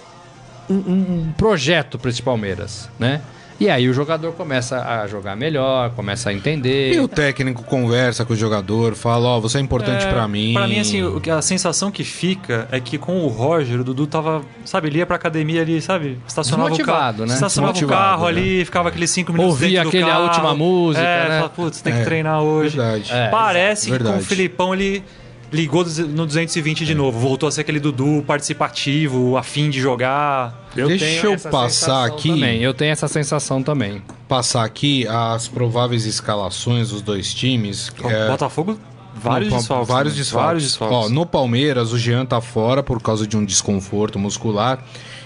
[0.69, 3.21] um, um- um projeto para esse Palmeiras, né?
[3.61, 6.93] E aí o jogador começa a jogar melhor, começa a entender.
[6.95, 10.53] E o técnico conversa com o jogador, fala, ó, você é importante pra mim.
[10.55, 13.83] Pra mim, assim, o que- a sensação que fica é que com o Roger, o
[13.83, 16.17] Dudu tava, sabe, ele ia pra academia ali, sabe?
[16.27, 17.35] Estacionava o carro, né?
[17.35, 18.29] estacionava o carro né?
[18.29, 21.37] ali, ficava aqueles cinco minutos Ouvia dentro do aquele, a última música, é, né?
[21.37, 22.75] fala, putz, tem que É, treinar hoje.
[22.75, 23.11] verdade.
[23.13, 24.23] É, Parece que com verdade.
[24.23, 25.03] o Filipão ele
[25.51, 26.85] ligou no 220 É.
[26.85, 30.67] de novo, voltou a ser aquele Dudu participativo, afim de jogar.
[30.73, 32.29] Deixa eu essa passar aqui.
[32.29, 32.61] Também.
[32.61, 34.01] Eu tenho essa sensação também.
[34.27, 37.91] Passar aqui as prováveis escalações dos dois times.
[38.05, 38.79] É, Botafogo,
[39.13, 39.87] vários no, desfalques.
[39.87, 40.19] Vários né?
[40.19, 40.45] desfalques.
[40.45, 40.97] Vários desfalques.
[40.97, 44.83] Ó, no Palmeiras, o Jean tá fora por causa de um desconforto muscular.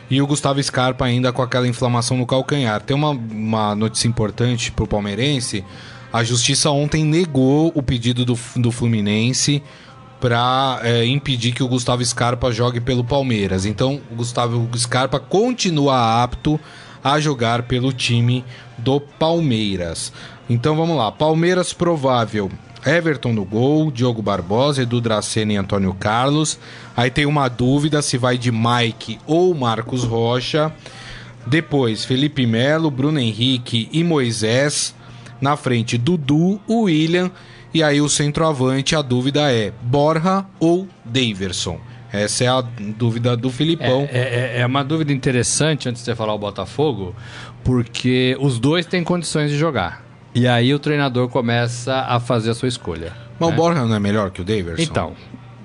[0.10, 2.82] E o Gustavo Scarpa ainda com aquela inflamação no calcanhar.
[2.82, 5.64] Tem uma, uma notícia importante pro palmeirense.
[6.14, 9.62] A justiça ontem negou o pedido do, do Fluminense
[10.26, 13.64] para impedir que o Gustavo Scarpa jogue pelo Palmeiras.
[13.64, 16.60] Então, o Gustavo Scarpa continua apto
[17.04, 18.44] a jogar pelo time
[18.76, 20.12] do Palmeiras.
[20.50, 21.12] Então vamos lá.
[21.12, 22.50] Palmeiras provável.
[22.84, 26.58] Everton no gol, Diogo Barbosa, Edu Dracena e Antônio Carlos.
[26.98, 30.74] Aí tem uma dúvida se vai de Mike ou Marcos Rocha.
[31.46, 34.96] Depois, Felipe Melo, Bruno Henrique e Moisés.
[35.40, 37.30] Na frente, Dudu, William
[37.76, 41.78] E aí o centroavante, a dúvida é Borja ou Daverson?
[42.10, 44.08] Essa é a dúvida do Filipão.
[44.10, 47.14] É, é- é uma dúvida interessante antes de você falar o Botafogo,
[47.66, 50.06] porque os dois têm condições de jogar.
[50.34, 53.12] E aí o treinador começa a fazer a sua escolha.
[53.38, 53.54] Mas né?
[53.54, 54.82] o Borja não é melhor que o Daverson?
[54.82, 55.14] Então,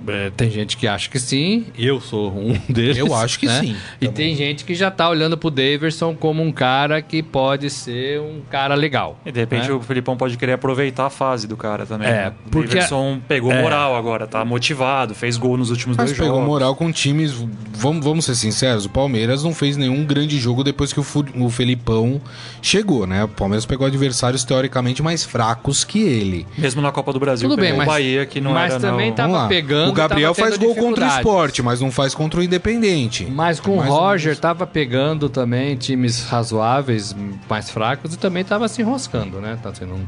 [0.08, 2.96] é, tem gente que acha que sim, eu sou um deles.
[2.96, 3.60] Eu acho que né?
[3.60, 7.68] sim, E tem gente que já tá olhando pro Daverson como um cara que pode
[7.70, 9.18] ser um cara legal.
[9.24, 9.74] E de repente né?
[9.74, 12.08] o Filipão pode querer aproveitar a fase do cara também.
[12.08, 12.32] É, né?
[12.46, 13.62] O porque- Davidson pegou é.
[13.62, 16.48] moral agora, tá motivado, fez gol nos últimos Mas dois pegou jogos.
[16.48, 17.32] moral com times.
[17.72, 21.04] Vamos, vamos ser sinceros, o Palmeiras não fez nenhum grande jogo depois que o,
[21.36, 22.20] o Felipão
[22.60, 23.24] chegou, né?
[23.24, 26.46] O Palmeiras pegou adversários teoricamente mais fracos que ele.
[26.58, 28.80] Mesmo na Copa do Brasil, Tudo bem, pegou mas, o Bahia que não mas era
[28.80, 29.16] também não...
[29.16, 32.42] tava Vamos o Gabriel tava faz gol contra o esporte, mas não faz contra o
[32.42, 33.24] Independente.
[33.30, 37.14] Mas com o Mais ou Roger tava pegando também times razoáveis,
[37.48, 39.58] mais fracos, e também tava se enroscando, né?
[39.62, 40.04] Tá sendo um,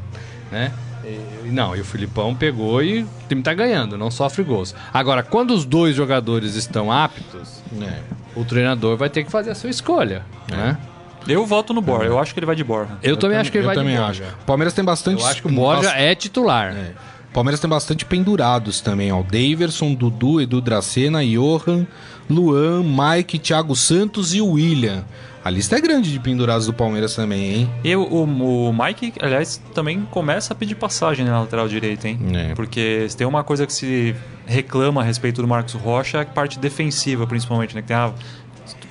[0.51, 0.73] né?
[1.05, 4.75] E- não, e o Filipão pegou e o time tá ganhando, não sofre gols.
[4.95, 7.99] Agora, quando os dois jogadores estão aptos, É.
[8.37, 10.79] o treinador vai ter que fazer a sua escolha, né?
[11.27, 12.93] Eu voto no Borja, eu acho que ele vai de Borja.
[13.03, 14.21] Eu, também acho que ele eu vai também de acho.
[14.23, 14.35] Borja.
[14.43, 15.23] O Palmeiras tem bastante.
[15.23, 16.73] Eu acho que o Borja é titular.
[16.75, 16.91] É.
[17.33, 19.23] O Palmeiras tem bastante pendurados também, ó.
[19.23, 21.87] Daverson, Dudu, Edu Dracena, Johan,
[22.29, 25.03] Luan, Mike, Thiago Santos e o William.
[25.43, 27.71] A lista é grande de pendurados do Palmeiras também, hein?
[27.83, 32.19] E o, o, Mike, aliás, também começa a pedir passagem na lateral direita, hein?
[32.35, 32.55] É.
[32.55, 34.15] Porque se tem uma coisa que se
[34.47, 37.81] reclama a respeito do Marcos Rocha, é a parte defensiva, principalmente, né?
[37.81, 38.13] Que tem a,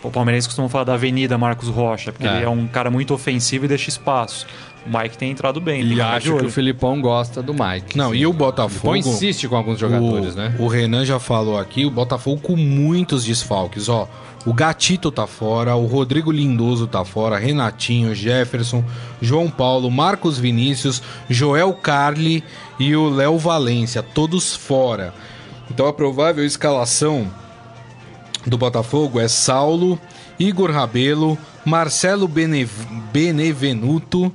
[0.03, 2.37] o palmeirense costuma falar da avenida Marcos Rocha, porque É.
[2.37, 4.45] ele é um cara muito ofensivo e deixa espaço.
[4.85, 5.83] O Mike tem entrado bem.
[5.83, 7.95] E acho que o Filipão gosta do Mike.
[7.95, 8.17] Não, sim.
[8.17, 8.93] e o O Botafogo.
[8.93, 10.55] Filipão insiste com alguns jogadores, o, né?
[10.57, 14.07] O Renan já falou aqui, o Botafogo com muitos desfalques, ó.
[14.43, 18.83] O Gatito tá fora, o Rodrigo Lindoso tá fora, Renatinho, Jefferson,
[19.21, 22.43] João Paulo, Marcos Vinícius, Joel Carli
[22.79, 25.13] e o Léo Valência, todos fora.
[25.69, 27.27] Então a provável escalação
[28.47, 29.99] do Botafogo é Saulo,
[30.39, 32.67] Igor Rabelo, Marcelo Bene-
[33.13, 34.33] Benevenuto,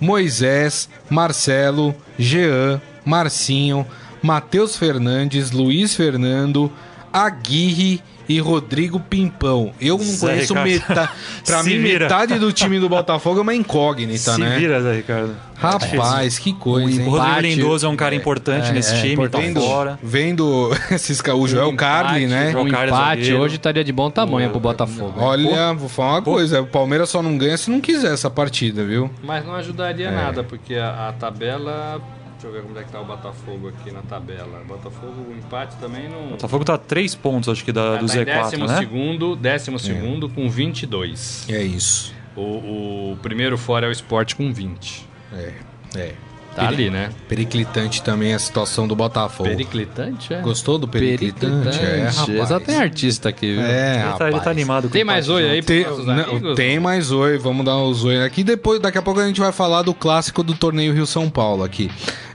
[0.00, 3.86] Moisés, Marcelo, Jean, Marcinho,
[4.22, 6.70] Matheus Fernandes, Luiz Fernando,
[7.12, 9.72] Aguirre e Rodrigo Pimpão.
[9.80, 10.68] Eu não Zé conheço Ricardo.
[10.70, 11.10] metade.
[11.46, 12.04] Pra Se mim, vira.
[12.06, 14.58] metade do time do Botafogo é uma incógnita, Se né?
[14.58, 15.34] vira, Zé Ricardo.
[15.56, 17.08] Rapaz, que coisa, hein?
[17.08, 19.66] O Rodrigo Lindoso é um cara importante é, nesse é, time, tá importante.
[19.66, 19.98] fora.
[20.02, 22.52] Vendo esses, o Joel Carli, né?
[22.52, 23.38] Joel Um empate zagueiro.
[23.40, 25.14] hoje estaria de bom tamanho pro Botafogo.
[25.16, 28.84] Olha, vou falar uma coisa, o Palmeiras só não ganha se não quiser essa partida,
[28.84, 29.10] viu?
[29.22, 30.10] Mas não ajudaria É.
[30.14, 32.00] nada, porque a, a tabela.
[32.40, 34.62] Deixa eu ver como é que tá o Botafogo aqui na tabela.
[34.64, 36.26] Botafogo, o empate também não.
[36.26, 38.78] O Botafogo tá a três pontos, acho que, da, do tá em Z4, décimo né?
[38.78, 41.46] segundo, décimo segundo com 22.
[41.48, 42.14] É isso.
[42.36, 45.08] O, o primeiro fora é o Sport com 20.
[45.32, 45.52] É,
[45.96, 46.14] é.
[46.54, 47.10] Tá ali, né?
[47.28, 49.48] Periclitante também a situação do Botafogo.
[49.48, 50.40] Periclitante, é?
[50.40, 51.78] Gostou do periclitante?
[51.78, 52.48] É, rapaz.
[52.48, 53.62] Só tem artista aqui, viu?
[53.62, 54.44] É, Ele tá, ele rapaz.
[54.44, 58.04] tá animado Tem mais oi aí pros Tem, não, tem mais oi, vamos dar os
[58.04, 58.42] oi aqui.
[58.42, 61.62] Depois, daqui a pouco a gente vai falar do clássico do torneio Rio São Paulo
[61.62, 61.90] aqui.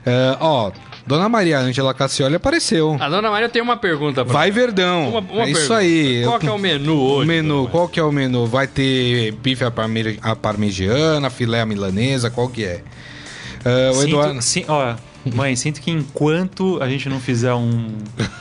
[0.06, 0.70] É, ó,
[1.06, 2.96] Dona Maria Ângela Cassioli apareceu.
[3.00, 5.08] A dona Maria tem uma pergunta pra Vai Verdão.
[5.10, 5.76] Uma, uma é isso pergunta.
[5.76, 6.22] aí.
[6.24, 7.24] Qual que é o menu hoje?
[7.24, 8.46] O menu, qual que é o menu?
[8.46, 12.82] Vai ter bife à parme- à parmegiana, filé à milanesa, qual que é?
[13.64, 14.42] É, o Sinto- Eduardo...
[14.42, 14.94] sim, ó,
[15.32, 17.88] mãe, sinto que enquanto a gente não fizer um,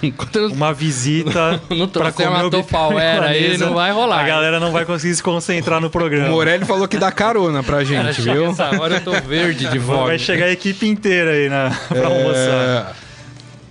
[0.53, 1.61] uma visita
[1.91, 4.19] trouxer comer o bife Tupperware aí, milanesa, não vai rolar.
[4.19, 6.29] A galera não vai conseguir se concentrar no O programa.
[6.29, 8.51] Morelli falou que dá carona pra Cara, gente, chega viu?
[8.51, 10.17] essa hora eu tô verde de Vai volta.
[10.17, 12.37] chegar a equipe inteira aí na, pra almoçar.
[12.37, 12.85] É,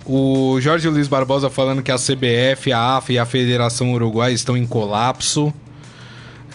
[0.05, 4.57] o Jorge Luiz Barbosa falando que a CBF, a AFA e a Federação Uruguai estão
[4.57, 5.53] em colapso.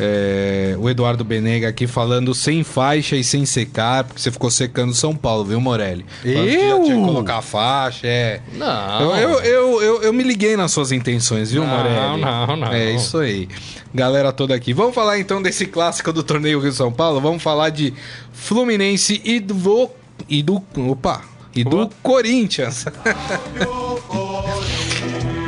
[0.00, 4.94] É, o Eduardo Benega aqui falando sem faixa e sem secar, porque você ficou secando
[4.94, 6.06] São Paulo, viu, Morelli?
[6.24, 6.82] Eu?
[6.84, 8.40] tinha que colocar a faixa, é.
[8.52, 9.16] Não.
[9.16, 12.20] Eu, eu, eu, eu, eu me liguei nas suas intenções, viu, Não, Morelli?
[12.20, 12.72] não, não.
[12.72, 13.48] É isso aí.
[13.92, 14.72] Galera toda aqui.
[14.72, 17.20] Vamos falar então desse clássico do torneio Rio São Paulo?
[17.20, 17.92] Vamos falar de
[18.32, 19.90] Fluminense e do.
[20.28, 20.62] E do.
[20.76, 21.22] Opa!
[21.54, 21.88] E do.
[22.02, 22.84] Corinthians.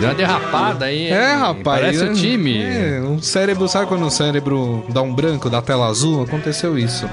[0.01, 1.09] Deu uma derrapada aí.
[1.09, 1.62] É, rapaz.
[1.62, 2.11] Parece né?
[2.11, 2.62] o time.
[2.62, 6.22] É, um cérebro, sabe quando o cérebro dá um branco, dá tela azul?
[6.22, 7.09] Aconteceu isso.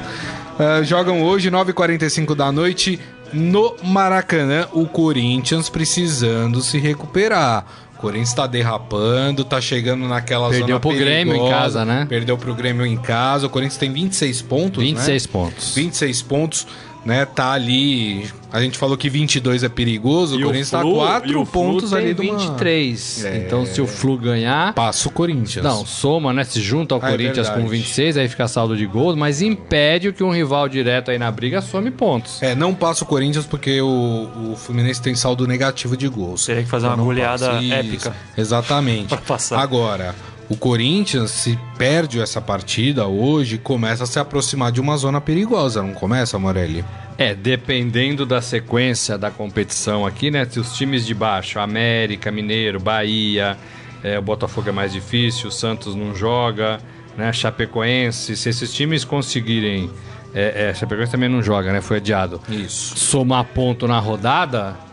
[0.58, 3.00] Ah, jogam hoje, 9h45 da noite,
[3.34, 7.66] no Maracanã, o Corinthians precisando se recuperar.
[7.96, 11.56] O Corinthians tá derrapando, tá chegando naquela Perdeu zona pro Grêmio em perigosa.
[11.56, 12.06] casa, né?
[12.08, 13.48] Perdeu pro Grêmio em casa.
[13.48, 15.32] O Corinthians tem 26 pontos, 26 né?
[15.32, 15.76] pontos.
[15.76, 16.68] 26 pontos
[17.08, 18.28] né, tá ali.
[18.52, 21.46] A gente falou que 22 é perigoso, o Corinthians tá Flu- 4 e o Flu
[21.46, 23.26] pontos tem ali do 23.
[23.36, 25.64] Então, se o Flu ganhar, Passa o Corinthians.
[25.64, 26.44] Não, soma, né?
[26.44, 27.62] Se junta ao Ah, é Corinthians verdade.
[27.62, 31.32] com 26, aí fica saldo de gols, mas impede que um rival direto aí na
[31.32, 32.42] briga some pontos.
[32.42, 36.46] É, não passa o Corinthians porque o, o Fluminense tem saldo negativo de gols.
[36.46, 38.16] Teria que fazer uma Então não goleada épica.
[38.38, 39.08] Exatamente.
[39.10, 39.60] Pra passar.
[39.60, 40.14] Agora,
[40.50, 45.84] o Corinthians, se perde essa partida hoje, começa a se aproximar de uma zona perigosa,
[45.84, 46.86] não começa, Morelli?
[47.18, 50.46] É, dependendo da sequência da competição aqui, né?
[50.50, 53.58] Se os times de baixo, América, Mineiro, Bahia,
[54.02, 56.80] é, o Botafogo é mais difícil, o Santos não joga,
[57.18, 57.34] né?
[57.34, 59.90] Chapecoense, se esses times conseguirem.
[60.34, 61.82] É, é, Chapecoense também não joga, né?
[61.82, 62.40] Foi adiado.
[62.48, 62.98] Isso.
[62.98, 64.87] somar ponto na rodada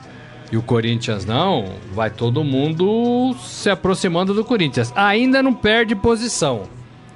[0.55, 4.93] e o Corinthians não, vai todo mundo se aproximando do Corinthians.
[4.95, 6.63] Ainda não perde posição,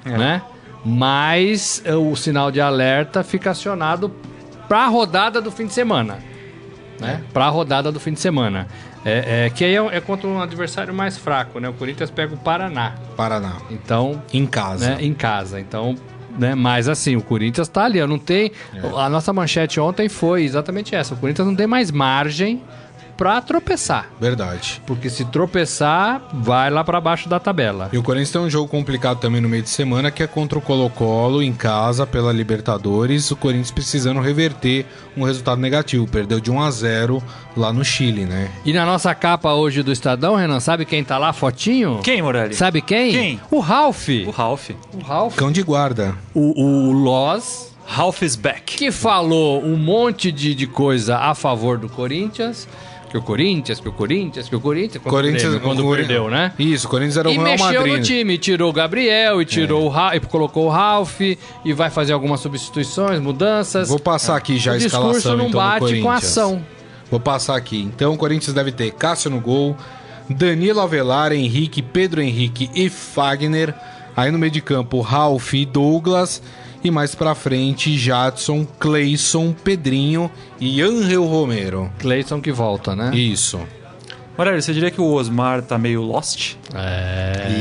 [0.03, 0.41] né?
[0.83, 4.13] Mas eh, o sinal de alerta fica acionado
[4.67, 6.19] para a rodada do fim de semana,
[6.99, 7.23] né?
[7.31, 8.67] Para a rodada do fim de semana.
[9.05, 11.69] É, é, que aí é, é contra um adversário mais fraco, né?
[11.69, 12.95] O Corinthians pega o Paraná.
[13.15, 13.55] Paraná.
[13.71, 14.89] Então, Em casa.
[14.89, 15.61] né, em casa.
[15.61, 15.95] Então,
[16.37, 18.51] né, mas assim, o Corinthians tá ali, não tem.
[18.97, 21.13] A nossa manchete ontem foi exatamente essa.
[21.13, 22.61] O Corinthians não tem mais margem
[23.19, 24.09] pra tropeçar.
[24.17, 24.81] Verdade.
[24.87, 27.89] Porque se tropeçar, vai lá pra baixo da tabela.
[27.91, 30.57] E o Corinthians tem um jogo complicado também no meio de semana, que é contra
[30.57, 33.29] o Colo-Colo em casa pela Libertadores.
[33.29, 34.85] O Corinthians precisando reverter
[35.17, 36.07] um resultado negativo.
[36.07, 37.21] Perdeu de 1 a 0
[37.57, 38.49] lá no Chile, né?
[38.63, 41.99] E na nossa capa hoje do Estadão, Renan, sabe quem tá lá, fotinho?
[42.01, 42.53] Quem, Morelli?
[42.55, 43.11] Sabe quem?
[43.11, 43.41] Quem?
[43.51, 44.07] O Ralph.
[44.25, 44.69] O Ralph.
[44.93, 45.35] O Ralph.
[45.35, 46.15] Cão de guarda.
[46.33, 48.77] O, o Loz, Ralph is back.
[48.77, 52.65] que falou um monte de, de coisa a favor do Corinthians.
[53.09, 55.01] Que o Corinthians, que o Corinthians, que o Corinthians.
[55.01, 56.53] Quando, Corinthians Grêmio, quando o- perdeu, né?
[56.59, 57.97] Isso, o Corinthians era o E Real mexeu Madrid.
[57.97, 61.89] no time, tirou o Gabriel e tirou o Ra e colocou o Ralph e vai
[61.89, 63.89] fazer algumas substituições, mudanças.
[63.89, 66.63] Vou passar aqui já o a discurso escalação não então, bate com a ação.
[67.09, 67.81] Vou passar aqui.
[67.81, 69.75] Então o Corinthians deve ter Cássio no gol,
[70.29, 73.73] Danilo Avelar, Henrique, Pedro Henrique e Fagner.
[74.15, 76.41] Aí no meio de campo, Ralf e Douglas.
[76.83, 81.91] E mais pra frente, Jadson, Cleison, Pedrinho e Angel Romero.
[81.99, 83.11] Cleison que volta, né?
[83.13, 83.59] Isso.
[84.37, 86.55] Morelli, você diria que o Osmar tá meio lost?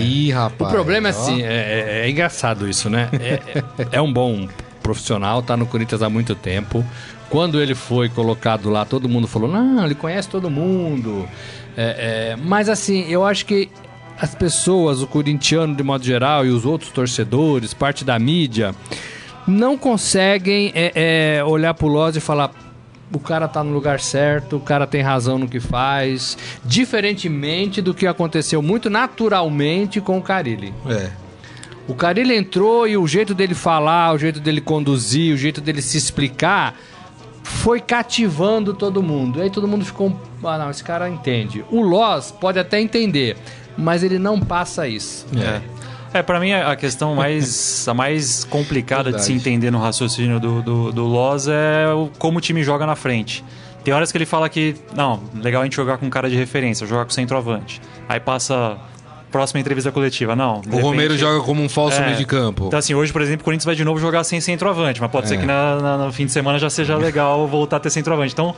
[0.00, 0.70] Ih, O rapaz.
[0.72, 3.08] problema é assim, é, é- é engraçado isso, né?
[3.14, 4.46] É, é- é um bom
[4.82, 6.84] profissional, tá no Corinthians há muito tempo.
[7.28, 11.28] Quando ele foi colocado lá, todo mundo falou, não, ele conhece todo mundo.
[11.76, 13.68] É, é, mas assim, eu acho que
[14.20, 18.74] as pessoas, o corintiano de modo geral e os outros torcedores, parte da mídia,
[19.46, 22.50] não conseguem é, é, olhar pro Loz e falar
[23.12, 27.94] o cara tá no lugar certo, o cara tem razão no que faz, diferentemente do
[27.94, 30.74] que aconteceu muito naturalmente com o Carilli.
[30.86, 31.10] É.
[31.86, 35.80] O Carilli entrou e o jeito dele falar, o jeito dele conduzir, o jeito dele
[35.80, 36.78] se explicar
[37.42, 39.38] foi cativando todo mundo.
[39.38, 40.14] E aí todo mundo ficou,
[40.44, 41.64] ah não, esse cara entende.
[41.70, 43.38] O Loz pode até entender,
[43.78, 45.24] mas ele não passa isso.
[45.36, 45.60] É.
[46.18, 50.62] É, pra mim a questão mais, a mais complicada de se entender no raciocínio do,
[50.62, 53.44] do, do Loz é o- como o time joga na frente.
[53.84, 56.86] Tem horas que ele fala que, não, legal a gente jogar com cara de referência,
[56.86, 57.80] jogar com centroavante.
[58.08, 58.78] Aí passa
[59.30, 60.62] próxima entrevista coletiva, não.
[60.72, 62.06] O Romero repente- joga como um falso É.
[62.06, 62.64] meio de campo.
[62.68, 65.26] Então, assim, hoje, por exemplo, o Corinthians vai de novo jogar sem centroavante, mas pode
[65.26, 65.28] É.
[65.28, 68.32] ser que na, na- no fim de semana já seja legal voltar a ter centroavante.
[68.32, 68.54] Então,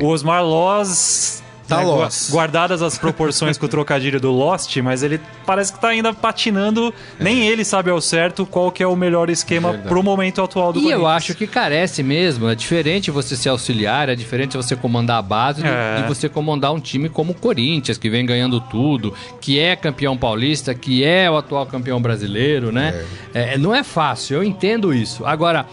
[0.00, 1.43] o Osmar Loz.
[1.64, 1.68] É.
[1.68, 5.80] Tá né, gua- Guardadas as proporções com o trocadilho do Lost, mas ele parece que
[5.80, 6.92] tá ainda patinando.
[7.18, 9.88] Nem ele sabe ao certo qual que é o melhor esquema Verdade.
[9.88, 12.48] pro momento atual do E eu acho que carece mesmo.
[12.48, 16.02] É diferente você ser auxiliar, é diferente você comandar a base É.
[16.02, 20.16] de você comandar um time como o Corinthians, que vem ganhando tudo, que é campeão
[20.16, 23.04] paulista, que é o atual campeão brasileiro, né?
[23.32, 25.24] É, não é fácil, eu entendo isso.
[25.24, 25.66] Agora,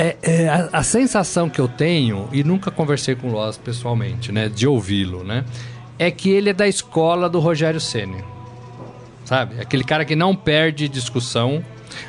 [0.00, 4.32] é- é, a, a sensação que eu tenho, e nunca conversei com o Loz pessoalmente,
[4.32, 4.48] né?
[4.48, 5.44] De ouvi-lo, né?
[5.98, 8.24] É que ele é da escola do Rogério Ceni
[9.24, 9.60] sabe?
[9.60, 11.64] Aquele cara que não perde discussão,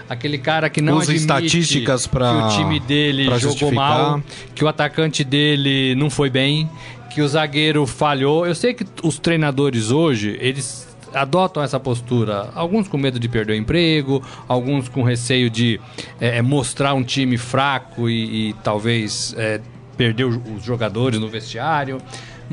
[0.10, 3.76] aquele cara que não Usa estatísticas pra- que o time dele jogou justificar.
[3.76, 4.24] mal,
[4.56, 6.68] que o atacante dele não foi bem,
[7.14, 8.48] que o zagueiro falhou.
[8.48, 13.54] Eu sei que os treinadores hoje, eles adotam essa postura, alguns com medo de perder
[13.54, 15.80] o emprego, alguns com receio de
[16.20, 19.62] eh, mostrar um time fraco e, e talvez eh,
[19.98, 22.02] perder os jogadores no vestiário.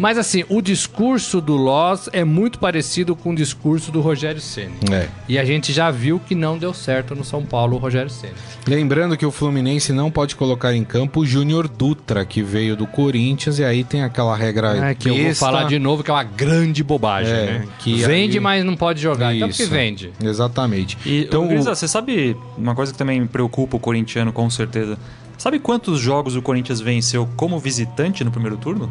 [0.00, 4.74] Mas assim, o discurso do Loz é muito parecido com o discurso do Rogério Ceni.
[4.92, 5.08] É.
[5.28, 8.32] E a gente já viu que não deu certo no São Paulo o Rogério Ceni.
[8.64, 12.86] Lembrando que o Fluminense não pode colocar em campo o Júnior Dutra, que veio do
[12.86, 15.44] Corinthians, e aí tem aquela regra É, que eu vou besta.
[15.44, 17.68] falar de novo que é uma grande bobagem, É, né?
[17.80, 19.34] que vende, aí- mas não pode jogar.
[19.34, 19.72] Então porque Isso.
[19.72, 20.12] vende.
[20.22, 20.96] Exatamente.
[21.04, 24.48] E, então, então, o- você sabe uma coisa que também me preocupa o corintiano, com
[24.48, 24.96] certeza.
[25.36, 28.88] Sabe quantos jogos o Corinthians venceu como visitante no primeiro turno?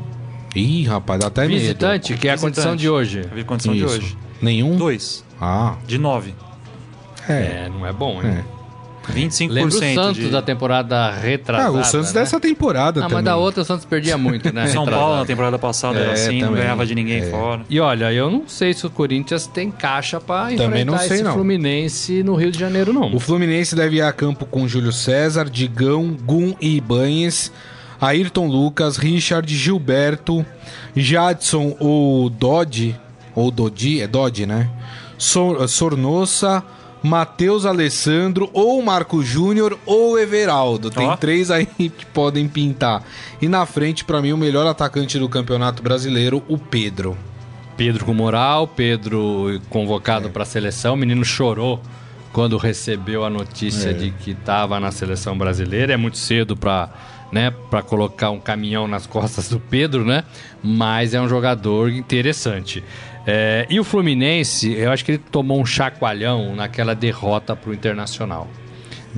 [0.58, 1.60] Ih, rapaz, dá até medo.
[1.60, 2.56] Visitante, que é a Visitante.
[2.56, 3.22] condição de hoje.
[3.40, 3.94] A condição de Isso.
[3.96, 4.18] hoje.
[4.42, 4.76] Nenhum?
[4.76, 5.24] Dois.
[5.40, 6.34] Ah, De nove.
[7.30, 7.34] é.
[7.66, 8.44] É, não é bom, hein?
[8.54, 8.58] É.
[9.14, 10.30] 25% Lembra o Santos de...
[10.30, 12.20] da temporada Ah, retrasada, o Santos né?
[12.20, 13.16] dessa temporada Ah, também.
[13.16, 14.68] mas da outra o Santos perdia muito, né?
[14.68, 14.92] São Retrasada.
[15.06, 16.64] Paulo na temporada passada era É, assim, não também.
[16.64, 17.30] ganhava de ninguém É.
[17.30, 17.62] fora.
[17.70, 21.16] E olha, eu não sei se o Corinthians tem caixa pra Também não enfrentar sei,
[21.16, 21.34] esse não.
[21.36, 23.16] Fluminense no Rio de Janeiro, não.
[23.16, 27.50] O Fluminense deve ir a campo com Júlio César, Digão, Gum e Ibanhes,
[28.00, 30.46] Ayrton Lucas, Richard, Gilberto,
[30.96, 32.96] Jadson ou Dodge,
[33.36, 34.70] ou Dodi, é Dodge, né?
[35.18, 36.64] Sor, Sornossa,
[37.02, 40.90] Matheus Alessandro, ou Marco Júnior, ou Everaldo.
[40.90, 41.16] Tem Ó.
[41.16, 43.04] três aí que podem pintar.
[43.42, 47.18] E na frente, pra mim, o melhor atacante do Campeonato Brasileiro, o Pedro.
[47.76, 50.96] Pedro com moral, Pedro convocado pra seleção.
[50.96, 51.80] O menino chorou
[52.34, 53.94] quando recebeu a notícia É.
[53.94, 55.94] de que estava na seleção brasileira.
[55.94, 56.90] É muito cedo pra,
[57.32, 60.24] né, pra colocar um caminhão nas costas do Pedro, né?
[60.64, 62.84] Mas é um jogador interessante.
[63.26, 68.48] É, e o Fluminense, eu acho que ele tomou um chacoalhão naquela derrota pro Internacional.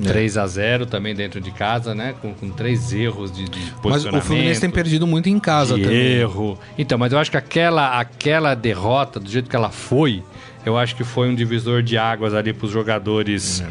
[0.02, 0.08] É.
[0.08, 2.14] 3 a 0 também dentro de casa, né?
[2.20, 4.22] Com, com três erros de, de Mas posicionamento.
[4.22, 5.98] o Fluminense tem perdido muito em casa de também.
[5.98, 6.58] erro.
[6.78, 10.22] Então, mas eu acho que aquela, aquela derrota, do jeito que ela foi,
[10.64, 13.66] eu acho que foi um divisor de águas ali para os jogadores é,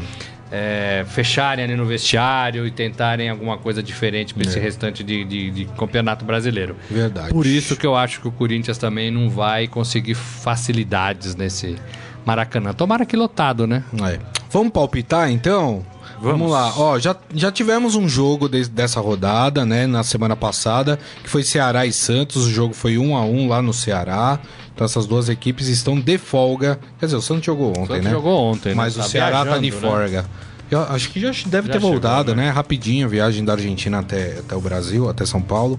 [1.08, 5.64] fecharem ali no vestiário e tentarem alguma coisa diferente para esse restante de, de- de
[5.78, 6.76] campeonato brasileiro.
[6.90, 7.30] Verdade.
[7.30, 11.76] Por isso que eu acho que o Corinthians também não vai conseguir facilidades nesse
[12.24, 12.72] Maracanã.
[12.72, 13.82] Tomara que lotado, né?
[14.06, 14.18] É.
[14.50, 15.84] Vamos palpitar então?
[16.20, 16.50] Vamos, Vamos.
[16.52, 16.72] lá.
[16.76, 21.42] Ó, já, já tivemos um jogo des- dessa rodada, né, na semana passada, que foi
[21.42, 22.44] Ceará e Santos.
[22.46, 24.38] O jogo foi 1 a 1 lá no Ceará.
[24.80, 26.80] Então essas duas equipes estão de folga.
[26.98, 28.10] Quer dizer, o Santos jogou ontem, Santos né?
[28.12, 28.74] jogou ontem, né?
[28.74, 29.76] Mas Tá o Ceará tá de né?
[29.76, 30.24] folga.
[30.70, 32.44] Eu acho que já deve Já ter chegou, voltado, né?
[32.44, 32.50] né?
[32.50, 35.78] Rapidinho, a viagem da Argentina até, até o Brasil, até São Paulo.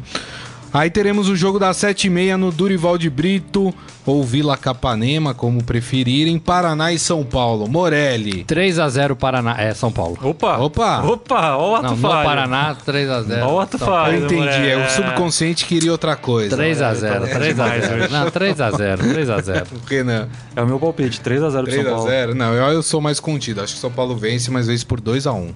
[0.74, 3.74] Aí teremos o jogo das 7h30 no Durival de Brito,
[4.06, 7.68] ou Vila Capanema, como preferirem, Paraná e São Paulo.
[7.68, 8.46] Morelli.
[8.46, 9.56] 3 a 0 Paraná.
[9.60, 10.18] É, São Paulo.
[10.24, 10.58] Opa!
[10.60, 11.02] Opa!
[11.04, 11.58] Opa!
[11.58, 12.26] Ó o ato Não, no falho.
[12.30, 14.18] Paraná, 3 a 0 Ó o ato São falho.
[14.20, 16.56] Eu entendi, é, o subconsciente queria outra coisa.
[16.56, 18.14] 3 a 0 tá 3 a demais 0 hoje.
[18.14, 21.64] Não, 3 a 0 3 a 0 Renan, É o meu palpite, 3x0 pro São
[21.66, 22.08] 3 a Paulo.
[22.10, 23.62] 0 Não, eu, eu sou mais contido.
[23.62, 25.52] Acho que São Paulo vence, mas vence por 2 a 1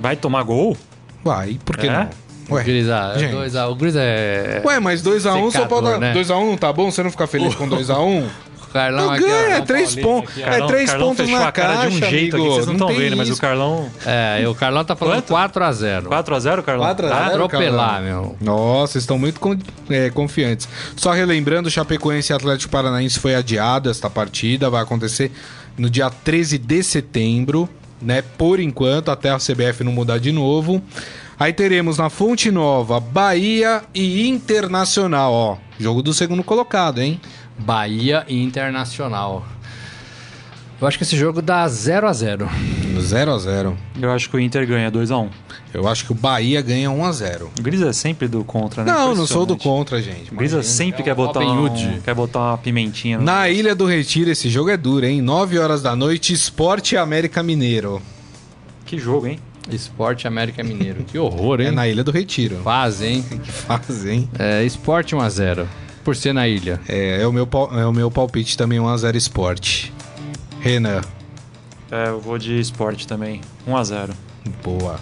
[0.00, 0.76] Vai tomar gol?
[1.24, 1.92] Vai, por que É?
[1.92, 2.25] não?
[2.50, 3.32] Ué, Gris, ah, gente.
[3.32, 4.62] dois a- o Gris é.
[4.64, 5.86] Ué, mas 2x1, São Paulo.
[5.86, 6.12] Secador, né?
[6.14, 6.90] 2x1 não tá bom?
[6.90, 8.24] Você não fica feliz com 2x1?
[8.62, 10.30] O Carlão aqui, ganha, São 3 Paulino pontos.
[10.30, 10.46] aqui, ó.
[10.46, 12.48] É Carlão- três Carlão pontos fechou na a cara de um caixa, jeito amigo.
[12.50, 13.40] aqui, vocês não Não estão vendo, mas o isso.
[13.40, 13.90] Carlão...
[14.04, 15.28] É, e o Carlão tá falando Quanto?
[15.28, 16.86] 4 a 0 4x0, Carlão?
[16.86, 17.18] 4 a 0?
[17.20, 17.26] Tá?
[17.26, 18.04] Atropelar, Carlão.
[18.04, 18.36] meu.
[18.40, 19.40] Nossa, estão muito
[19.88, 20.68] é, confiantes.
[20.94, 24.68] Só relembrando, Chapecoense e Atlético Paranaense foi adiado esta partida.
[24.68, 25.32] Vai acontecer
[25.78, 27.66] no dia 13 de setembro,
[28.02, 28.22] né?
[28.36, 30.82] Por enquanto, até a CBF não mudar de novo.
[31.38, 35.56] Aí teremos na Fonte Nova, Bahia e Internacional, ó.
[35.78, 37.20] Jogo do segundo colocado, hein?
[37.58, 39.46] Bahia e Internacional.
[40.80, 42.48] Eu acho que esse jogo dá 0 a 0
[42.98, 45.28] 0 a 0 Eu acho que o Inter ganha 2x1.
[45.72, 48.84] Eu acho que o Bahia ganha 1 a 0 O Gris é sempre do contra,
[48.84, 48.92] né?
[48.92, 50.32] Não, não sou do contra, gente.
[50.32, 53.18] O Grisa sempre É quer botar um, quer botar uma pimentinha.
[53.18, 55.20] no- Na Ilha do Retiro, esse jogo é duro, hein?
[55.22, 58.00] 9 horas da noite, Esporte e América Mineiro.
[58.86, 59.38] Que jogo, hein?
[59.70, 61.04] Esporte América Mineiro.
[61.04, 61.68] Que horror, hein?
[61.68, 62.56] É na Ilha do Retiro.
[62.62, 63.22] Quase, hein?
[63.42, 64.28] Que faz, hein?
[64.38, 65.68] É, Esporte 1 a 0
[66.04, 66.80] Por ser na ilha.
[66.88, 69.92] É, é o meu, pal- é o meu palpite também, 1x0 Esporte.
[70.60, 71.00] Renan,
[71.90, 73.40] É, eu vou de esporte também.
[73.68, 74.10] 1x0.
[74.62, 74.98] boa.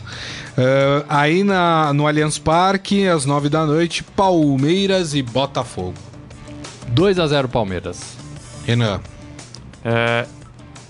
[0.57, 5.95] Ah, aí na, no Allianz Parque, às 9 da noite, Palmeiras e Botafogo.
[6.89, 8.17] 2 a 0 Palmeiras.
[8.67, 9.01] Renan,
[9.85, 10.27] É,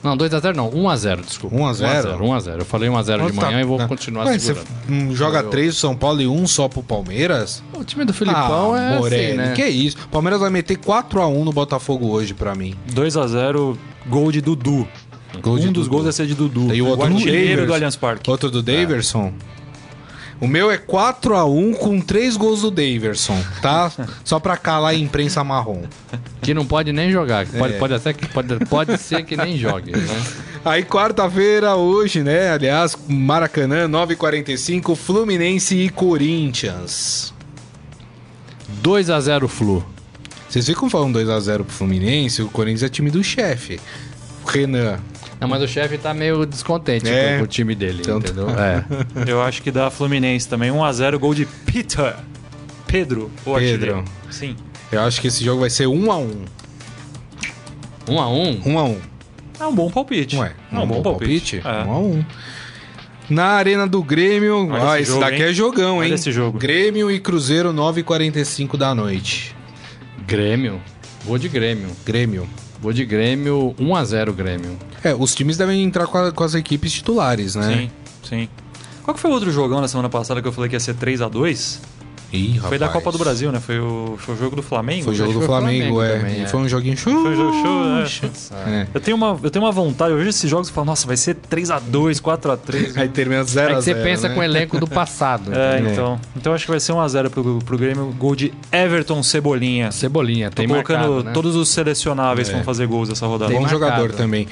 [0.05, 1.57] Não, 2 a 0 não, 1 a 0 desculpa.
[1.57, 2.24] 1 a 0?
[2.24, 3.46] 1 a 0 Eu falei 1 a 0 de Onde tá?
[3.46, 3.88] manhã e vou Não.
[3.88, 4.68] continuar você segurando.
[4.88, 7.62] hum, joga Eu- 3 pro São Paulo e 1 só pro Palmeiras?
[7.72, 9.52] O time do Filipão é Morelli, assim, né?
[9.57, 9.96] que isso?
[10.12, 12.74] Palmeiras vai meter 4x1 no Botafogo hoje pra mim.
[12.92, 13.76] 2x0,
[14.07, 14.86] gol de Dudu.
[15.40, 15.88] Gol um de dos Dudu.
[15.90, 16.72] gols vai ser de Dudu.
[16.74, 17.66] E o outro do artilheiro Daverson.
[17.66, 18.30] do Allianz Parque.
[18.30, 19.32] Outro do Daverson.
[20.40, 23.90] O meu é 4x1 com 3 gols do Daverson, tá?
[24.24, 25.82] Só pra calar a imprensa marrom.
[26.45, 27.47] Que não pode nem jogar.
[27.47, 27.78] Pode, É.
[27.78, 29.92] pode, até que, pode, pode ser que nem jogue.
[29.92, 30.22] Né?
[30.64, 32.51] Aí quarta-feira, hoje, né?
[32.51, 37.32] Aliás, Maracanã, 9h45, Fluminense e Corinthians.
[38.82, 39.84] 2 a 0 Flu.
[40.49, 43.80] Vocês ficam falando 2x0 pro Fluminense, o Corinthians é time do chefe.
[44.47, 44.99] Renan.
[45.40, 47.38] Não, mas o chefe tá meio descontente É.
[47.38, 48.47] com, o time dele, Então entendeu?
[48.47, 48.64] tá.
[48.66, 48.84] É.
[49.28, 50.70] Eu acho que dá Fluminense também.
[50.70, 52.14] 1x0, gol de Peter.
[52.86, 53.97] Pedro, o Pedro.
[53.97, 54.05] artilheiro.
[54.30, 54.55] Sim.
[54.95, 56.36] Eu acho que esse jogo vai ser 1x1.
[58.09, 58.97] 1 a 1 1x1.
[59.61, 60.36] É um bom palpite.
[60.36, 61.59] Ué, é um bom palpite.
[61.64, 61.84] É.
[61.84, 62.24] 1x1.
[63.30, 64.68] Na Arena do Grêmio.
[64.70, 65.49] Olha ah, esse esse jogo, daqui hein?
[65.49, 66.14] é jogão, Olha hein?
[66.14, 66.59] esse jogo.
[66.59, 69.55] Grêmio e Cruzeiro, 9h45 da noite.
[70.26, 70.80] Grêmio.
[71.24, 71.88] Vou de Grêmio.
[72.05, 72.47] Grêmio.
[72.82, 74.76] Vou de Grêmio, 1x0 Grêmio.
[75.03, 77.74] É, os times devem entrar com, a- com as equipes titulares, né?
[77.74, 77.90] Sim,
[78.28, 78.49] sim.
[79.03, 80.95] Qual que foi o outro jogão na semana passada que eu falei que ia ser
[80.95, 81.78] 3x2?
[82.35, 82.89] Ih, Foi da.
[82.89, 83.61] Copa do Brasil, né?
[83.61, 85.05] Foi o, foi o jogo do Flamengo?
[85.05, 86.18] Foi o jogo Acho do Flamengo, Flamengo é.
[86.18, 86.47] também, é.
[86.47, 87.12] foi um joguinho show.
[87.12, 87.85] Foi um jogo show,
[88.64, 88.80] é.
[88.80, 88.87] É.
[88.93, 91.16] Eu tenho, uma, eu tenho uma vontade, eu vejo esses jogos e falo, nossa, vai
[91.16, 92.97] ser 3x2, 4x3.
[92.97, 94.35] Aí termina 0 É a que 0 você pensa né?
[94.35, 95.53] com o elenco do passado.
[95.55, 95.93] É, entendeu?
[95.93, 96.20] então.
[96.37, 98.14] Então acho que vai ser 1x0 pro, pro Grêmio.
[98.18, 99.91] Gol de Everton Cebolinha.
[99.93, 101.32] Cebolinha, Tô tem colocando marcado, né?
[101.32, 103.51] todos os selecionáveis que vão fazer gols essa rodada.
[103.51, 103.85] Tem Bom marcado.
[103.85, 104.49] jogador também.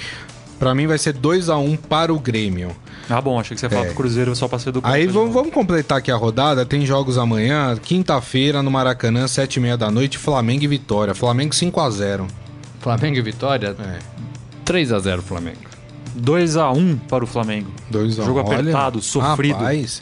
[0.62, 2.70] Pra mim vai ser 2x1 para o Grêmio.
[3.10, 3.86] Ah, bom, achei que você ia falar É.
[3.86, 6.64] pro Cruzeiro só pra ser do Aí contra, vamos, vamos completar aqui a rodada.
[6.64, 11.16] Tem jogos amanhã, quinta-feira, no Maracanã, 7h30 da noite, Flamengo e Vitória.
[11.16, 12.28] Flamengo 5x0.
[12.78, 13.98] Flamengo e Vitória, É.
[14.64, 15.58] 3x0 Flamengo.
[16.16, 17.68] 2x1 para o Flamengo.
[17.90, 18.24] 2x1.
[18.24, 19.56] Jogo apertado, sofrido.
[19.58, 20.00] Rapaz.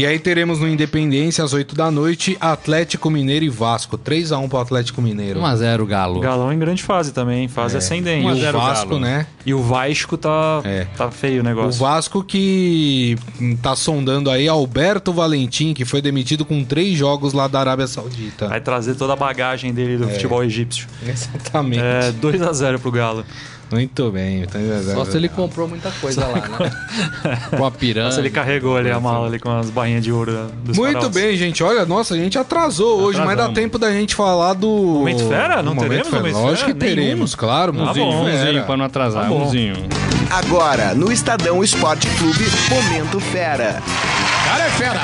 [0.00, 3.98] E aí teremos no Independência, às 8 da noite, Atlético Mineiro e Vasco.
[3.98, 5.40] 3x1 pro Atlético Mineiro.
[5.40, 6.20] 1x0 Galo.
[6.20, 8.22] Galão em grande fase também, fase ascendente.
[8.22, 9.00] E o 1 a 0 Vasco, Galo.
[9.00, 9.26] né?
[9.44, 10.86] E o Vasco tá, É.
[10.96, 11.78] tá feio o O negócio.
[11.78, 17.46] Vasco que hum, tá sondando aí Alberto Valentim, que foi demitido com três jogos lá
[17.46, 18.48] da Arábia Saudita.
[18.48, 19.96] Vai trazer toda a bagagem dele É.
[19.98, 20.86] do futebol egípcio.
[21.06, 21.82] Exatamente.
[21.82, 23.22] É 2x0 pro Galo.
[23.72, 24.42] Muito bem.
[24.42, 24.60] Então,
[24.94, 27.38] Só se ele comprou muita coisa lá, né?
[27.56, 28.06] Com a piranha.
[28.06, 31.14] Nossa, ele carregou ali a mala ali com as barrinhas de ouro dos Muito faraós.
[31.14, 31.62] bem, gente.
[31.62, 34.66] Olha, nossa, a gente atrasou hoje, mas dá tempo da gente falar do.
[34.68, 35.62] Momento Fera?
[35.62, 36.18] Não teremos Fera?
[36.22, 36.72] Momento Lógico Fera?
[36.72, 37.72] que teremos, claro.
[37.72, 38.24] Tá Momento bom.
[38.24, 38.44] Fera.
[38.48, 39.42] Umzinho pra não atrasar, Tá bom.
[39.44, 39.74] umzinho.
[40.30, 43.82] Agora, no Estadão Esporte Clube, Momento Fera.
[44.44, 45.00] Cara é fera!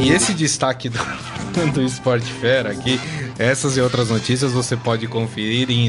[0.00, 0.98] E esse destaque do,
[1.72, 3.00] do Esporte Fera aqui,
[3.38, 5.86] essas e outras notícias você pode conferir em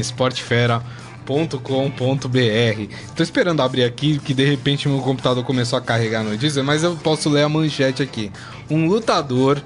[1.24, 2.94] esportefera.com.br.
[3.16, 6.82] Tô esperando abrir aqui, que de repente meu computador começou a carregar a notícia, mas
[6.82, 8.30] eu posso ler a manchete aqui.
[8.70, 9.62] Um lutador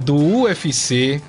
[0.00, 1.22] do UFC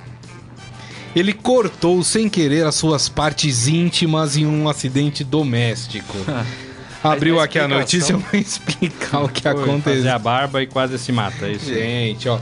[1.16, 6.16] ele cortou sem querer as suas partes íntimas em um acidente doméstico.
[7.02, 9.96] Abriu aqui a notícia, eu vou explicar o que Foi aconteceu.
[9.98, 11.72] Fazer a barba e quase se mata, é isso?
[11.72, 12.38] Gente, ó.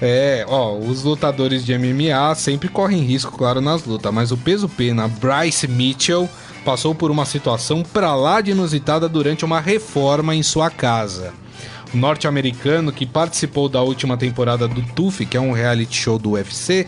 [0.00, 4.66] É, ó, os lutadores de MMA sempre correm risco, claro, nas lutas, mas o peso
[4.68, 6.28] pena Bryce Mitchell
[6.64, 11.32] passou por uma situação pra lá de inusitada durante uma reforma em sua casa.
[11.92, 16.30] O norte-americano que participou da última temporada do TUF, que é um reality show do
[16.32, 16.86] UFC,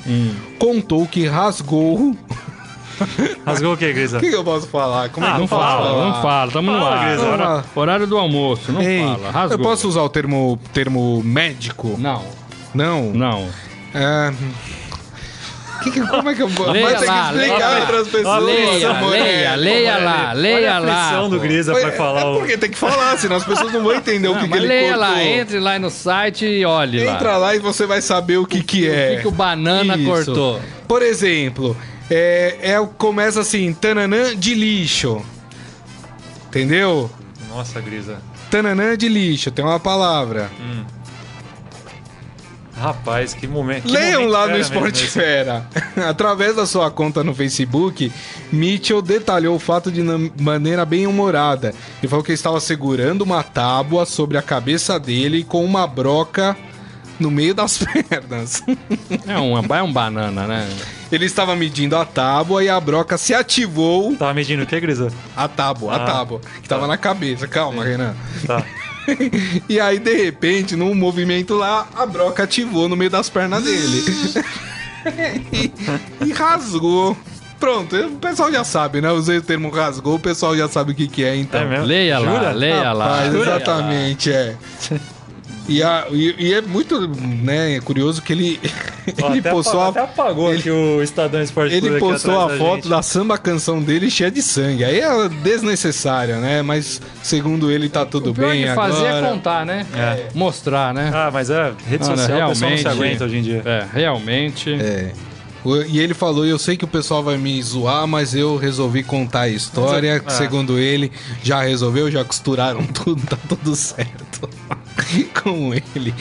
[0.58, 2.16] contou que rasgou.
[3.44, 4.18] Rasgou o que, Grisa?
[4.18, 5.08] O que, que eu posso falar?
[5.08, 6.04] Como é Ah, que Não fala, falar?
[6.06, 7.08] não fala, tamo no ar.
[7.08, 9.30] Grisa, Hora- horário do almoço, não Ei, fala.
[9.32, 9.58] Rasgou.
[9.58, 11.96] eu posso usar o termo, termo médico?
[11.98, 12.22] Não,
[12.72, 13.06] Não.
[13.12, 13.48] não.
[13.92, 14.32] É...
[15.82, 16.70] Que que- como é que eu vou?
[16.70, 17.86] Leia Vai ter que lá, explicar leia.
[17.86, 18.44] para as pessoas.
[18.44, 21.08] Leia, leia, leia lá, leia a lá.
[21.08, 21.40] pressão do.
[21.40, 24.34] Grisa pra falar é porque tem que falar, senão as pessoas não vão entender o
[24.34, 25.00] que, que mas ele leia cortou.
[25.14, 27.14] lá, entre lá no site e olhe lá.
[27.14, 29.12] Entra lá e você vai saber o que, que é.
[29.12, 30.04] O que, que o banana Isso.
[30.06, 30.60] cortou?
[30.86, 31.76] Por exemplo,
[32.10, 35.22] é, é, começa assim, tananã de lixo.
[36.48, 37.10] Entendeu?
[37.48, 38.18] Nossa, Grisa.
[38.50, 40.50] Tananã de lixo, tem uma palavra.
[42.82, 43.84] Rapaz, que momento.
[43.84, 45.06] que Leiam momento lá no Esporte.
[45.06, 45.64] Fera.
[46.08, 48.12] Através da sua conta no Facebook,
[48.52, 50.02] Mitchell detalhou o fato de
[50.40, 51.72] maneira bem humorada.
[52.02, 56.56] Ele falou que estava segurando uma tábua sobre a cabeça dele com uma broca
[57.20, 57.78] no meio das
[58.08, 58.62] pernas.
[59.28, 60.68] É um, é um banana, né?
[61.12, 64.16] Ele estava medindo a tábua e a broca se ativou.
[64.16, 65.12] Tava medindo o que, Grisa?
[65.36, 67.46] A tábua, a Ah, tábua, que estava na cabeça.
[67.46, 68.14] Calma, Renan.
[68.46, 68.64] Tá.
[69.68, 74.04] E aí, de repente, num movimento lá, a broca ativou no meio das pernas dele.
[75.52, 75.72] e,
[76.26, 77.16] e rasgou.
[77.58, 79.10] Pronto, o pessoal já sabe, né?
[79.12, 81.60] Usei o termo rasgou, o pessoal já sabe o que, que é, então.
[81.60, 81.86] É mesmo?
[81.86, 82.52] Leia lá, Jura?
[82.52, 83.06] leia lá.
[83.06, 84.56] Rapaz, leia exatamente, é.
[85.68, 88.60] E, a- e- e é muito né, curioso que ele,
[89.22, 92.04] Ó, ele até postou apa- a, Até apagou aqui o Estadão Esporte Clube ele aqui
[92.04, 92.88] postou atrás a da foto gente.
[92.88, 94.84] da samba canção dele cheia de sangue.
[94.84, 96.62] Aí é desnecessário, né?
[96.62, 99.26] Mas segundo ele tá tudo O pior bem de fazer agora.
[99.26, 99.86] é contar, né?
[99.94, 100.28] É.
[100.34, 101.10] Mostrar, né?
[101.14, 103.62] Ah, mas é, rede Olha, social, o pessoal não se realmente- aguenta hoje em dia.
[103.64, 104.72] É, realmente.
[104.74, 105.12] É.
[105.88, 109.42] E ele falou: Eu sei que o pessoal vai me zoar, mas eu resolvi contar
[109.42, 110.14] a história.
[110.14, 110.30] Mas eu- ah.
[110.42, 114.48] Segundo ele, já resolveu, já costuraram tudo, tá tudo certo.
[115.42, 116.14] Com ele.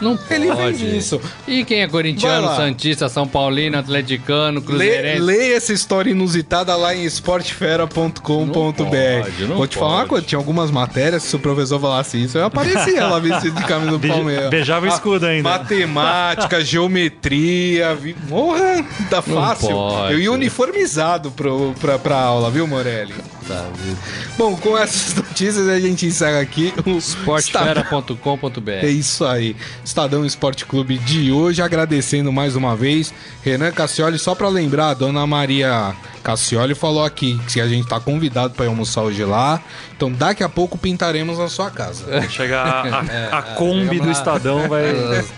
[0.00, 0.34] Não pode.
[0.34, 1.20] Ele vende isso.
[1.46, 2.48] E quem é corintiano.
[2.56, 5.20] Santista, São Paulino, Atleticano, Lê, Cruzeirense?
[5.20, 8.20] leia essa história inusitada lá em esportefera.com.br.
[8.28, 10.08] Não pode, não Vou te falar uma pode.
[10.10, 13.98] coisa: tinha algumas matérias, se o professor falasse isso, eu aparecia lá vestido de camisa
[13.98, 14.50] do Palmeiras.
[14.50, 15.48] beijava o escudo ainda.
[15.48, 17.94] Matemática, geometria.
[17.94, 18.14] Vi...
[18.28, 19.68] Porra, tá fácil.
[19.70, 20.12] pode.
[20.14, 23.14] Eu ia uniformizado pro, pra, pra aula, viu, Morelli?
[23.50, 23.66] Tá,
[24.38, 29.56] Bom, com essas notícias a gente encerra aqui o Esportefera.com.br É isso aí.
[29.84, 34.18] Estadão Esporte Clube de hoje, agradecendo mais uma vez Renan Cassioli.
[34.18, 38.66] Só pra lembrar, a dona Maria Cassioli falou aqui que a gente tá convidado pra
[38.66, 39.60] ir almoçar hoje lá.
[39.96, 42.22] Então daqui a pouco pintaremos a sua casa.
[42.28, 44.84] Chegar a, a- a Kombi do Estadão vai.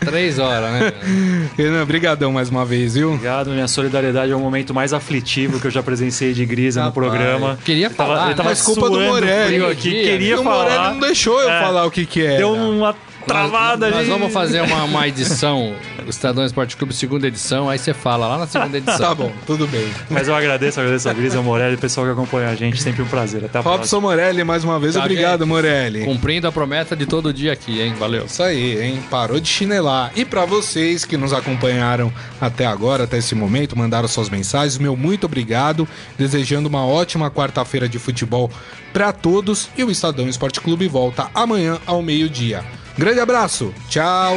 [0.00, 0.92] Três horas, né?
[1.58, 3.14] Renan, brigadão mais uma vez, viu?
[3.14, 6.92] Obrigado, minha solidariedade é o momento mais aflitivo que eu já presenciei de Grisa no
[6.92, 7.58] programa.
[7.64, 8.48] queria Ele tava, falar, ele tava?
[8.48, 9.64] Mas culpa do Morelli.
[9.64, 10.92] aqui, queria E o Morelli falar.
[10.92, 11.60] não deixou eu É.
[11.60, 12.36] falar o que que era.
[12.38, 12.94] Deu uma
[13.26, 14.08] travada Nós ali.
[14.08, 18.38] vamos fazer uma, uma edição do Estadão Esporte Clube, segunda edição, aí você fala lá
[18.38, 18.98] na segunda edição.
[18.98, 19.88] Tá bom, tudo bem.
[20.10, 22.80] Mas eu agradeço, agradeço a Grisa, ao Morelli, o pessoal que acompanha a gente.
[22.82, 23.44] Sempre um prazer.
[23.44, 23.76] Até a próxima.
[23.76, 25.48] Robson Morelli, mais uma vez, Tá, obrigado, gente.
[25.48, 26.04] Morelli.
[26.04, 27.94] Cumprindo a promessa de todo dia aqui, hein?
[27.98, 28.24] Valeu.
[28.26, 29.02] Isso aí, hein?
[29.10, 30.10] Parou de chinelar.
[30.16, 34.96] E pra vocês que nos acompanharam até agora, até esse momento, mandaram suas mensagens, meu
[34.96, 35.86] muito obrigado.
[36.18, 38.50] Desejando uma ótima quarta-feira de futebol
[38.92, 39.68] pra todos.
[39.76, 42.64] E o Estadão Esporte Clube volta amanhã ao meio-dia.
[42.96, 44.36] Grande abraço, tchau.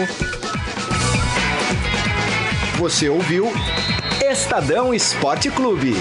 [2.78, 3.52] Você ouviu
[4.22, 5.96] Estadão Esporte Clube.